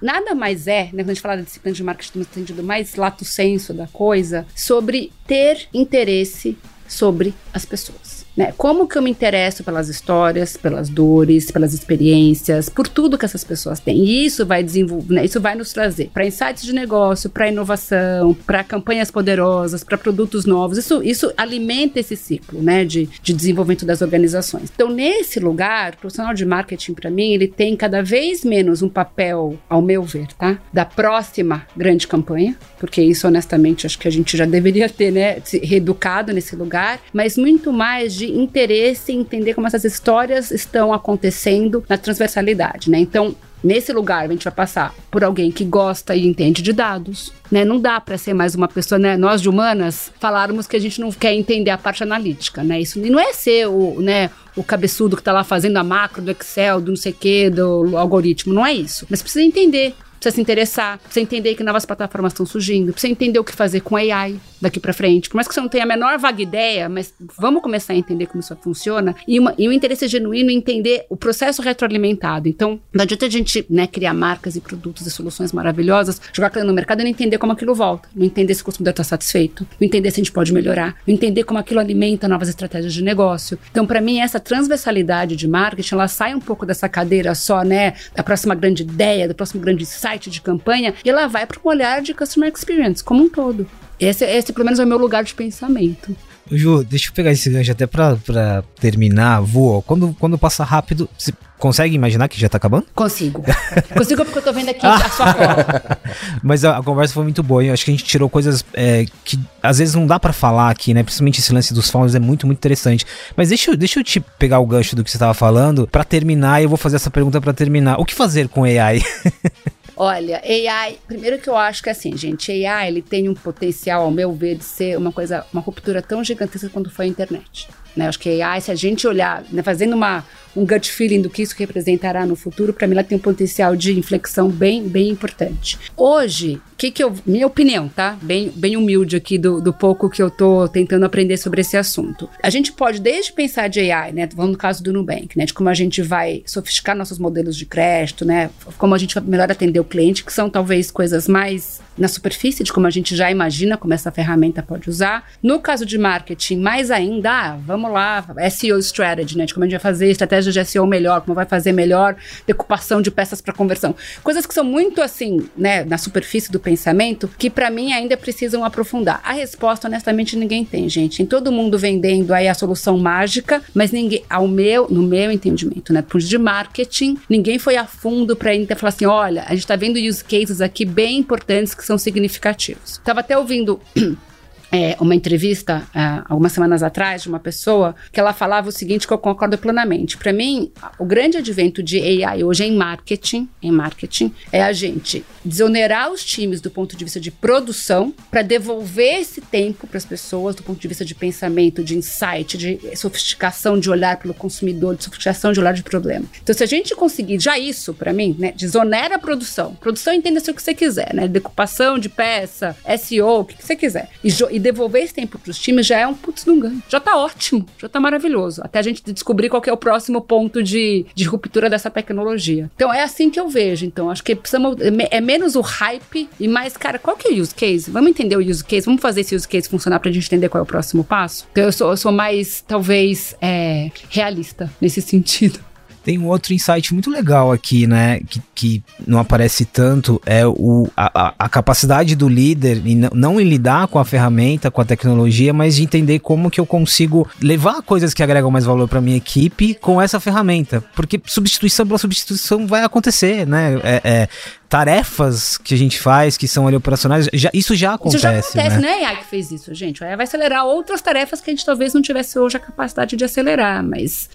[0.00, 2.94] nada mais é, né, quando a gente fala da disciplina de marketing no sentido mais
[2.94, 6.56] lato senso da coisa, sobre ter interesse
[6.88, 8.27] sobre as pessoas.
[8.38, 8.54] Né?
[8.56, 13.42] Como que eu me interesso pelas histórias, pelas dores, pelas experiências, por tudo que essas
[13.42, 13.98] pessoas têm.
[13.98, 15.24] E isso vai desenvolver, né?
[15.24, 20.46] isso vai nos trazer para insights de negócio, para inovação, para campanhas poderosas, para produtos
[20.46, 20.78] novos.
[20.78, 24.70] Isso, isso alimenta esse ciclo, né, de, de desenvolvimento das organizações.
[24.72, 28.88] Então, nesse lugar, o profissional de marketing para mim, ele tem cada vez menos um
[28.88, 34.12] papel, ao meu ver, tá, da próxima grande campanha, porque isso honestamente acho que a
[34.12, 39.20] gente já deveria ter, né, se reeducado nesse lugar, mas muito mais de interesse em
[39.20, 42.98] entender como essas histórias estão acontecendo na transversalidade, né?
[42.98, 47.32] Então, Nesse lugar, a gente vai passar por alguém que gosta e entende de dados,
[47.50, 47.64] né?
[47.64, 49.16] Não dá para ser mais uma pessoa, né?
[49.16, 52.80] Nós de humanas falarmos que a gente não quer entender a parte analítica, né?
[52.80, 56.30] Isso não é ser o, né, o cabeçudo que tá lá fazendo a macro do
[56.30, 59.04] Excel, do não sei o que, do algoritmo, não é isso.
[59.10, 63.38] Mas precisa entender precisa se interessar, precisa entender que novas plataformas estão surgindo, precisa entender
[63.38, 65.28] o que fazer com AI daqui para frente.
[65.28, 68.26] Por mais que você não tenha a menor vaga ideia, mas vamos começar a entender
[68.26, 72.48] como isso funciona e, uma, e um interesse genuíno em entender o processo retroalimentado.
[72.48, 76.64] Então, não adianta a gente né, criar marcas e produtos e soluções maravilhosas, jogar aquilo
[76.66, 79.66] no mercado e não entender como aquilo volta, não entender se o consumidor está satisfeito,
[79.80, 83.02] não entender se a gente pode melhorar, não entender como aquilo alimenta novas estratégias de
[83.02, 83.58] negócio.
[83.70, 87.94] Então, para mim, essa transversalidade de marketing, ela sai um pouco dessa cadeira só, né,
[88.14, 91.68] da próxima grande ideia, do próximo grande site de campanha, e ela vai para um
[91.68, 93.66] olhar de customer experience como um todo.
[94.00, 96.16] Esse, esse, pelo menos, é o meu lugar de pensamento.
[96.50, 99.40] Ju, deixa eu pegar esse gancho até pra, pra terminar.
[99.42, 102.86] Voa, quando, quando passa rápido, você consegue imaginar que já tá acabando?
[102.94, 103.44] Consigo.
[103.94, 105.98] Consigo porque eu tô vendo aqui a sua cola.
[106.42, 107.62] Mas a, a, conversa foi muito boa.
[107.62, 110.70] Eu acho que a gente tirou coisas é, que às vezes não dá para falar
[110.70, 111.02] aqui, né?
[111.02, 113.04] Principalmente esse lance dos founders é muito, muito interessante.
[113.36, 116.60] Mas deixa, deixa eu te pegar o gancho do que você tava falando para terminar.
[116.60, 118.00] E eu vou fazer essa pergunta para terminar.
[118.00, 119.02] O que fazer com AI?
[120.00, 124.12] Olha, AI, primeiro que eu acho que assim, gente, AI ele tem um potencial, ao
[124.12, 127.68] meu ver, de ser uma coisa, uma ruptura tão gigantesca quanto foi a internet.
[127.96, 128.06] Né?
[128.06, 130.24] Acho que AI, se a gente olhar, né, fazendo uma,
[130.58, 133.76] um gut feeling do que isso representará no futuro, para mim ela tem um potencial
[133.76, 135.78] de inflexão bem, bem importante.
[135.96, 138.16] Hoje, que que eu, minha opinião, tá?
[138.22, 142.30] Bem, bem humilde aqui do, do pouco que eu tô tentando aprender sobre esse assunto.
[142.40, 144.28] A gente pode desde pensar de AI, né?
[144.32, 145.44] Vamos no caso do Nubank, né?
[145.44, 148.48] De como a gente vai sofisticar nossos modelos de crédito, né?
[148.78, 152.62] Como a gente vai melhor atender o cliente, que são talvez coisas mais na superfície
[152.62, 155.28] de como a gente já imagina como essa ferramenta pode usar.
[155.42, 159.46] No caso de marketing, mais ainda, ah, vamos lá, SEO strategy, né?
[159.46, 163.02] De como a gente vai fazer estratégia de SEO melhor, como vai fazer melhor decupação
[163.02, 163.94] de peças para conversão.
[164.22, 168.64] Coisas que são muito assim, né, na superfície do pensamento, que para mim ainda precisam
[168.64, 169.20] aprofundar.
[169.24, 171.18] A resposta, honestamente, ninguém tem, gente.
[171.18, 175.92] Tem todo mundo vendendo aí a solução mágica, mas ninguém, ao meu, no meu entendimento,
[175.92, 179.66] né, por de marketing, ninguém foi a fundo para ainda falar assim, olha, a gente
[179.66, 183.00] tá vendo use cases aqui bem importantes que são significativos.
[183.04, 183.80] Tava até ouvindo
[184.70, 189.06] é, uma entrevista é, algumas semanas atrás de uma pessoa que ela falava o seguinte
[189.06, 190.16] que eu concordo plenamente.
[190.16, 195.24] Para mim, o grande advento de AI hoje em marketing, em marketing, é a gente
[195.48, 200.04] desonerar os times do ponto de vista de produção para devolver esse tempo para as
[200.04, 204.96] pessoas do ponto de vista de pensamento, de insight, de sofisticação de olhar pelo consumidor,
[204.96, 206.26] de sofisticação de olhar de problema.
[206.42, 209.74] Então, se a gente conseguir já isso para mim, né, desonera a produção.
[209.74, 214.08] Produção entenda-se o que você quiser, né, decupação de peça, SEO, o que você quiser.
[214.22, 216.82] E, e devolver esse tempo para os times já é um putz de um ganho.
[216.88, 218.60] Já tá ótimo, já tá maravilhoso.
[218.64, 222.70] Até a gente descobrir qual é o próximo ponto de, de ruptura dessa tecnologia.
[222.74, 223.86] Então é assim que eu vejo.
[223.86, 224.76] Então acho que precisamos,
[225.10, 227.90] é menos o hype e mais, cara, qual que é o use case?
[227.90, 230.60] Vamos entender o use case, vamos fazer esse use case funcionar pra gente entender qual
[230.60, 231.46] é o próximo passo?
[231.52, 235.60] Então eu sou, eu sou mais, talvez, é, realista nesse sentido.
[236.08, 238.20] Tem um outro insight muito legal aqui, né?
[238.20, 243.44] Que, que não aparece tanto, é o, a, a capacidade do líder, em não em
[243.44, 247.82] lidar com a ferramenta, com a tecnologia, mas de entender como que eu consigo levar
[247.82, 250.82] coisas que agregam mais valor para minha equipe com essa ferramenta.
[250.94, 253.78] Porque substituição pela substituição vai acontecer, né?
[253.82, 254.28] É, é,
[254.68, 258.16] tarefas que a gente faz, que são ali operacionais, já, isso já acontece.
[258.16, 258.80] Isso já acontece, né?
[258.80, 260.04] não é a AI que fez isso, gente.
[260.04, 263.16] A AI vai acelerar outras tarefas que a gente talvez não tivesse hoje a capacidade
[263.16, 263.82] de acelerar.
[263.82, 264.28] Mas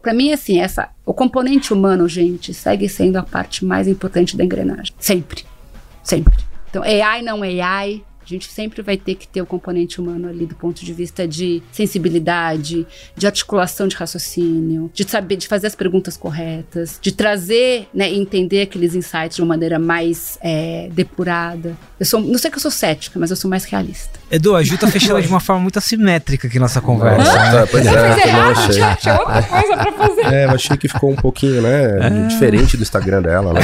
[0.00, 4.44] para mim, assim, essa, o componente humano, gente, segue sendo a parte mais importante da
[4.44, 4.94] engrenagem.
[4.98, 5.44] Sempre.
[6.02, 6.34] Sempre.
[6.70, 10.28] Então, AI não é AI, a gente sempre vai ter que ter o componente humano
[10.28, 15.66] ali do ponto de vista de sensibilidade, de articulação de raciocínio, de saber, de fazer
[15.66, 21.76] as perguntas corretas, de trazer, né, entender aqueles insights de uma maneira mais é, depurada.
[21.98, 24.19] Eu sou, não sei que eu sou cética, mas eu sou mais realista.
[24.30, 27.32] Edu, a Ju tá fechando de uma forma muito assimétrica aqui nossa conversa.
[27.32, 27.66] Né?
[27.70, 29.12] Pois é, eu achei.
[29.12, 30.34] outra coisa pra fazer.
[30.34, 32.26] É, eu achei que ficou um pouquinho, né, é.
[32.28, 33.60] diferente do Instagram dela, né?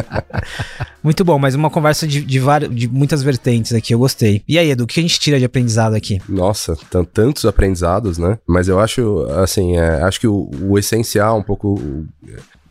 [1.02, 4.42] muito bom, mas uma conversa de, de, várias, de muitas vertentes vertentes aqui, eu gostei.
[4.46, 6.20] E aí, Edu, o que a gente tira de aprendizado aqui?
[6.28, 6.76] Nossa,
[7.12, 8.38] tantos aprendizados, né?
[8.46, 11.80] Mas eu acho, assim, é, acho que o, o essencial, um pouco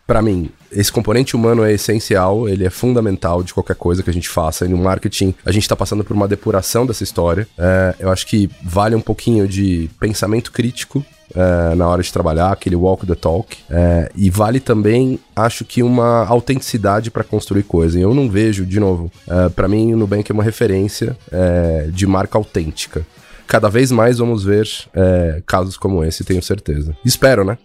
[0.06, 4.14] para mim, esse componente humano é essencial, ele é fundamental de qualquer coisa que a
[4.14, 4.66] gente faça.
[4.66, 7.48] E no marketing, a gente está passando por uma depuração dessa história.
[7.58, 11.04] É, eu acho que vale um pouquinho de pensamento crítico
[11.36, 13.58] é, na hora de trabalhar, aquele walk the talk.
[13.70, 18.00] É, e vale também, acho que, uma autenticidade para construir coisa.
[18.00, 21.88] E eu não vejo, de novo, é, para mim, o Nubank é uma referência é,
[21.92, 23.06] de marca autêntica.
[23.48, 26.96] Cada vez mais vamos ver é, casos como esse, tenho certeza.
[27.04, 27.58] Espero, né?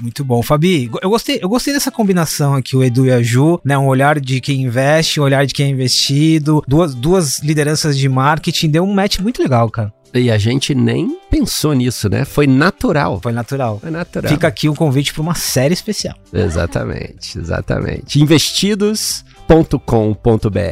[0.00, 0.42] Muito bom.
[0.42, 3.76] Fabi, eu gostei, eu gostei dessa combinação aqui, o Edu e a Ju, né?
[3.76, 8.08] Um olhar de quem investe, um olhar de quem é investido, duas, duas lideranças de
[8.08, 9.92] marketing, deu um match muito legal, cara.
[10.12, 12.24] E a gente nem pensou nisso, né?
[12.24, 13.20] Foi natural.
[13.22, 13.78] Foi natural.
[13.78, 14.32] Foi natural.
[14.32, 16.16] Fica aqui um convite para uma série especial.
[16.32, 18.20] Exatamente, exatamente.
[18.20, 19.24] Investidos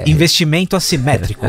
[0.09, 1.45] Investimento assimétrico.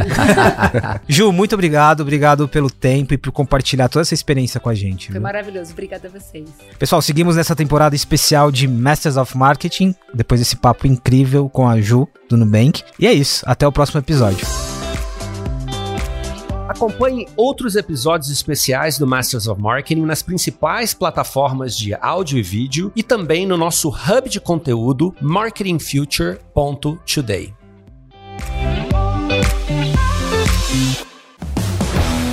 [1.07, 2.01] Ju, muito obrigado.
[2.01, 5.07] Obrigado pelo tempo e por compartilhar toda essa experiência com a gente.
[5.07, 5.21] Foi viu?
[5.21, 5.71] maravilhoso.
[5.71, 6.49] Obrigada a vocês.
[6.77, 9.93] Pessoal, seguimos nessa temporada especial de Masters of Marketing.
[10.13, 12.83] Depois desse papo incrível com a Ju do Nubank.
[12.99, 13.43] E é isso.
[13.45, 14.68] Até o próximo episódio.
[16.79, 22.89] Acompanhe outros episódios especiais do Masters of Marketing nas principais plataformas de áudio e vídeo
[22.95, 27.53] e também no nosso hub de conteúdo marketingfuture.today.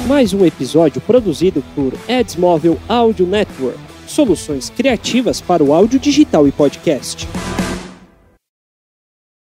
[0.07, 6.53] Mais um episódio produzido por Adsmóvel Audio Network, soluções criativas para o áudio digital e
[6.53, 7.27] podcast.